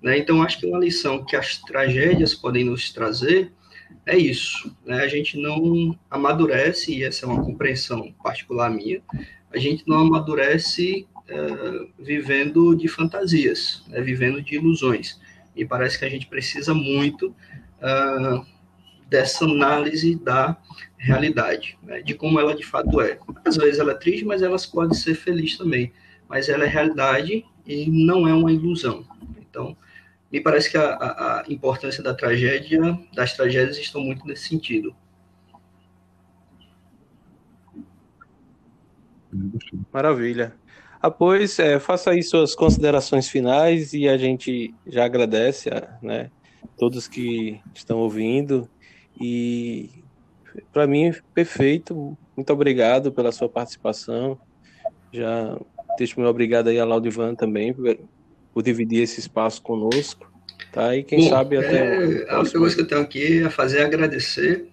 Né? 0.00 0.18
Então, 0.18 0.40
acho 0.42 0.60
que 0.60 0.66
uma 0.66 0.78
lição 0.78 1.24
que 1.24 1.34
as 1.34 1.58
tragédias 1.58 2.34
podem 2.34 2.64
nos 2.64 2.92
trazer 2.92 3.50
é 4.06 4.16
isso. 4.16 4.74
Né? 4.86 5.00
A 5.00 5.08
gente 5.08 5.36
não 5.36 5.98
amadurece, 6.08 6.94
e 6.94 7.02
essa 7.02 7.26
é 7.26 7.28
uma 7.28 7.44
compreensão 7.44 8.14
particular 8.22 8.70
minha, 8.70 9.02
a 9.52 9.58
gente 9.58 9.82
não 9.88 9.98
amadurece 9.98 11.06
é, 11.28 11.86
vivendo 11.98 12.74
de 12.74 12.88
fantasias, 12.88 13.82
né? 13.88 14.00
vivendo 14.00 14.42
de 14.42 14.56
ilusões. 14.56 15.20
E 15.56 15.64
parece 15.64 15.98
que 15.98 16.04
a 16.04 16.08
gente 16.08 16.26
precisa 16.26 16.74
muito 16.74 17.28
uh, 17.28 18.44
dessa 19.08 19.44
análise 19.44 20.16
da 20.16 20.56
realidade, 20.96 21.78
né, 21.82 22.00
de 22.00 22.14
como 22.14 22.40
ela 22.40 22.54
de 22.54 22.64
fato 22.64 23.00
é. 23.00 23.18
Às 23.44 23.56
vezes 23.56 23.78
ela 23.78 23.92
é 23.92 23.94
triste, 23.94 24.24
mas 24.24 24.42
ela 24.42 24.56
pode 24.72 24.96
ser 24.96 25.14
feliz 25.14 25.56
também. 25.56 25.92
Mas 26.28 26.48
ela 26.48 26.64
é 26.64 26.66
realidade 26.66 27.44
e 27.66 27.90
não 27.90 28.26
é 28.26 28.34
uma 28.34 28.50
ilusão. 28.50 29.06
Então, 29.38 29.76
me 30.32 30.40
parece 30.40 30.70
que 30.70 30.76
a, 30.76 30.94
a, 30.94 31.40
a 31.40 31.44
importância 31.48 32.02
da 32.02 32.14
tragédia, 32.14 32.98
das 33.14 33.34
tragédias, 33.34 33.78
estão 33.78 34.00
muito 34.00 34.26
nesse 34.26 34.48
sentido. 34.48 34.96
Maravilha. 39.92 40.54
Após, 41.04 41.58
é, 41.58 41.78
faça 41.78 42.12
aí 42.12 42.22
suas 42.22 42.54
considerações 42.54 43.28
finais 43.28 43.92
e 43.92 44.08
a 44.08 44.16
gente 44.16 44.74
já 44.86 45.04
agradece 45.04 45.68
a 45.68 45.98
né, 46.00 46.30
todos 46.78 47.06
que 47.06 47.60
estão 47.74 47.98
ouvindo 47.98 48.66
e 49.20 49.90
para 50.72 50.86
mim, 50.86 51.12
perfeito. 51.34 52.16
Muito 52.34 52.50
obrigado 52.54 53.12
pela 53.12 53.32
sua 53.32 53.50
participação. 53.50 54.40
Já 55.12 55.60
deixo 55.98 56.18
meu 56.18 56.30
obrigado 56.30 56.68
aí 56.68 56.78
a 56.78 56.86
Laudivan 56.86 57.34
também 57.34 57.74
por, 57.74 57.98
por, 58.54 58.62
dividir 58.62 59.02
esse 59.02 59.20
espaço 59.20 59.60
conosco. 59.60 60.32
Tá? 60.72 60.96
E 60.96 61.04
quem 61.04 61.18
Bom, 61.18 61.28
sabe 61.28 61.58
até. 61.58 62.22
É, 62.22 62.30
a 62.30 62.40
única 62.40 62.58
coisa 62.58 62.74
que 62.74 62.80
eu 62.80 62.88
tenho 62.88 63.02
aqui 63.02 63.42
é 63.42 63.50
fazer 63.50 63.82
agradecer. 63.82 64.70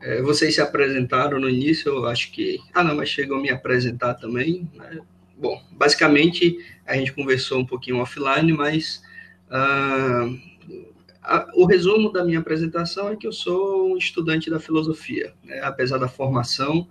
É, 0.00 0.22
vocês 0.22 0.54
se 0.54 0.62
apresentaram 0.62 1.38
no 1.38 1.50
início, 1.50 1.92
eu 1.92 2.06
acho 2.06 2.32
que. 2.32 2.58
Ah, 2.72 2.82
não, 2.82 2.96
mas 2.96 3.10
chegou 3.10 3.36
a 3.36 3.42
me 3.42 3.50
apresentar 3.50 4.14
também. 4.14 4.66
Né? 4.72 5.00
Bom, 5.36 5.62
basicamente 5.72 6.58
a 6.86 6.96
gente 6.96 7.12
conversou 7.12 7.60
um 7.60 7.66
pouquinho 7.66 7.98
offline, 7.98 8.52
mas. 8.52 9.02
Uh, 9.48 10.54
a, 11.24 11.48
o 11.54 11.64
resumo 11.64 12.12
da 12.12 12.22
minha 12.22 12.38
apresentação 12.38 13.08
é 13.08 13.16
que 13.16 13.26
eu 13.26 13.32
sou 13.32 13.92
um 13.92 13.96
estudante 13.96 14.50
da 14.50 14.60
filosofia, 14.60 15.32
né? 15.42 15.60
apesar 15.62 15.96
da 15.96 16.06
formação 16.06 16.86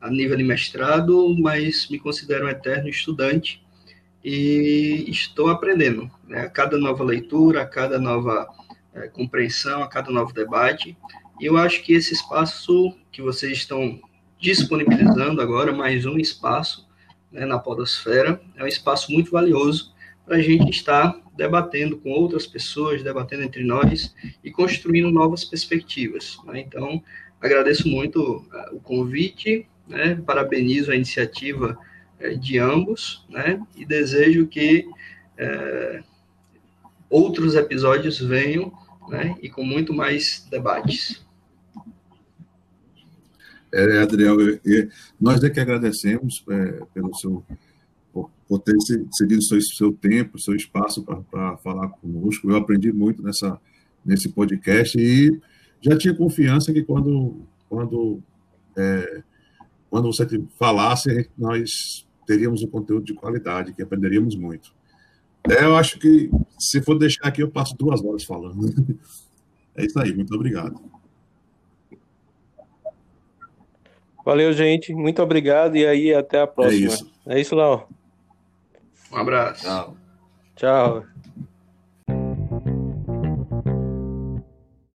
a 0.00 0.10
nível 0.10 0.36
de 0.36 0.42
mestrado, 0.42 1.34
mas 1.38 1.88
me 1.90 1.98
considero 1.98 2.46
um 2.46 2.48
eterno 2.48 2.88
estudante 2.88 3.62
e 4.22 5.04
estou 5.08 5.48
aprendendo. 5.48 6.10
Né? 6.26 6.40
A 6.40 6.48
cada 6.48 6.78
nova 6.78 7.04
leitura, 7.04 7.62
a 7.62 7.66
cada 7.66 7.98
nova 7.98 8.48
é, 8.94 9.08
compreensão, 9.08 9.82
a 9.82 9.88
cada 9.88 10.10
novo 10.10 10.32
debate. 10.32 10.96
E 11.38 11.44
eu 11.44 11.56
acho 11.58 11.82
que 11.82 11.92
esse 11.92 12.14
espaço 12.14 12.94
que 13.12 13.20
vocês 13.20 13.52
estão 13.52 14.00
disponibilizando 14.40 15.42
agora, 15.42 15.72
mais 15.72 16.06
um 16.06 16.16
espaço 16.16 16.86
né, 17.34 17.44
na 17.44 17.58
Podosfera, 17.58 18.40
é 18.56 18.62
um 18.62 18.66
espaço 18.66 19.12
muito 19.12 19.32
valioso 19.32 19.92
para 20.24 20.36
a 20.36 20.40
gente 20.40 20.70
estar 20.70 21.20
debatendo 21.36 21.98
com 21.98 22.10
outras 22.10 22.46
pessoas, 22.46 23.02
debatendo 23.02 23.42
entre 23.42 23.64
nós 23.64 24.14
e 24.42 24.50
construindo 24.50 25.10
novas 25.10 25.44
perspectivas. 25.44 26.38
Né? 26.46 26.60
Então, 26.60 27.02
agradeço 27.40 27.88
muito 27.88 28.36
uh, 28.36 28.76
o 28.76 28.80
convite, 28.80 29.66
né? 29.88 30.14
parabenizo 30.24 30.92
a 30.92 30.96
iniciativa 30.96 31.76
uh, 32.20 32.38
de 32.38 32.58
ambos 32.58 33.26
né? 33.28 33.60
e 33.76 33.84
desejo 33.84 34.46
que 34.46 34.86
uh, 35.38 36.04
outros 37.10 37.56
episódios 37.56 38.20
venham 38.20 38.72
né? 39.08 39.36
e 39.42 39.50
com 39.50 39.64
muito 39.64 39.92
mais 39.92 40.46
debates. 40.48 41.26
É, 43.74 43.98
Adriel, 43.98 44.36
nós 45.20 45.42
é 45.42 45.50
que 45.50 45.60
agradecemos 45.60 46.44
é, 46.48 46.84
pelo 46.94 47.14
seu 47.14 47.44
por 48.48 48.60
ter 48.60 48.74
cedido 49.12 49.42
seu, 49.42 49.60
seu 49.60 49.92
tempo, 49.92 50.38
seu 50.38 50.54
espaço 50.54 51.02
para 51.30 51.56
falar 51.58 51.88
conosco. 51.88 52.50
Eu 52.50 52.56
aprendi 52.56 52.92
muito 52.92 53.22
nessa, 53.22 53.58
nesse 54.04 54.28
podcast 54.28 54.98
e 54.98 55.40
já 55.80 55.96
tinha 55.96 56.14
confiança 56.14 56.72
que 56.72 56.82
quando, 56.82 57.40
quando, 57.68 58.20
é, 58.76 59.22
quando 59.90 60.06
você 60.06 60.26
falasse, 60.58 61.28
nós 61.36 62.06
teríamos 62.26 62.62
um 62.62 62.68
conteúdo 62.68 63.04
de 63.04 63.14
qualidade, 63.14 63.72
que 63.72 63.82
aprenderíamos 63.82 64.36
muito. 64.36 64.72
É, 65.48 65.64
eu 65.64 65.76
acho 65.76 65.98
que, 65.98 66.30
se 66.58 66.80
for 66.80 66.98
deixar 66.98 67.26
aqui, 67.26 67.42
eu 67.42 67.50
passo 67.50 67.76
duas 67.76 68.02
horas 68.04 68.24
falando. 68.24 68.60
É 69.76 69.84
isso 69.84 69.98
aí, 69.98 70.14
muito 70.14 70.32
obrigado. 70.32 70.80
Valeu, 74.24 74.52
gente. 74.52 74.94
Muito 74.94 75.22
obrigado 75.22 75.76
e 75.76 75.86
aí 75.86 76.14
até 76.14 76.40
a 76.40 76.46
próxima. 76.46 76.84
É 76.84 76.86
isso, 76.86 77.10
é 77.26 77.40
isso 77.40 77.54
Léo. 77.54 77.84
Um 79.12 79.16
abraço. 79.16 79.62
Tchau. 79.62 79.96
Tchau. 80.56 81.13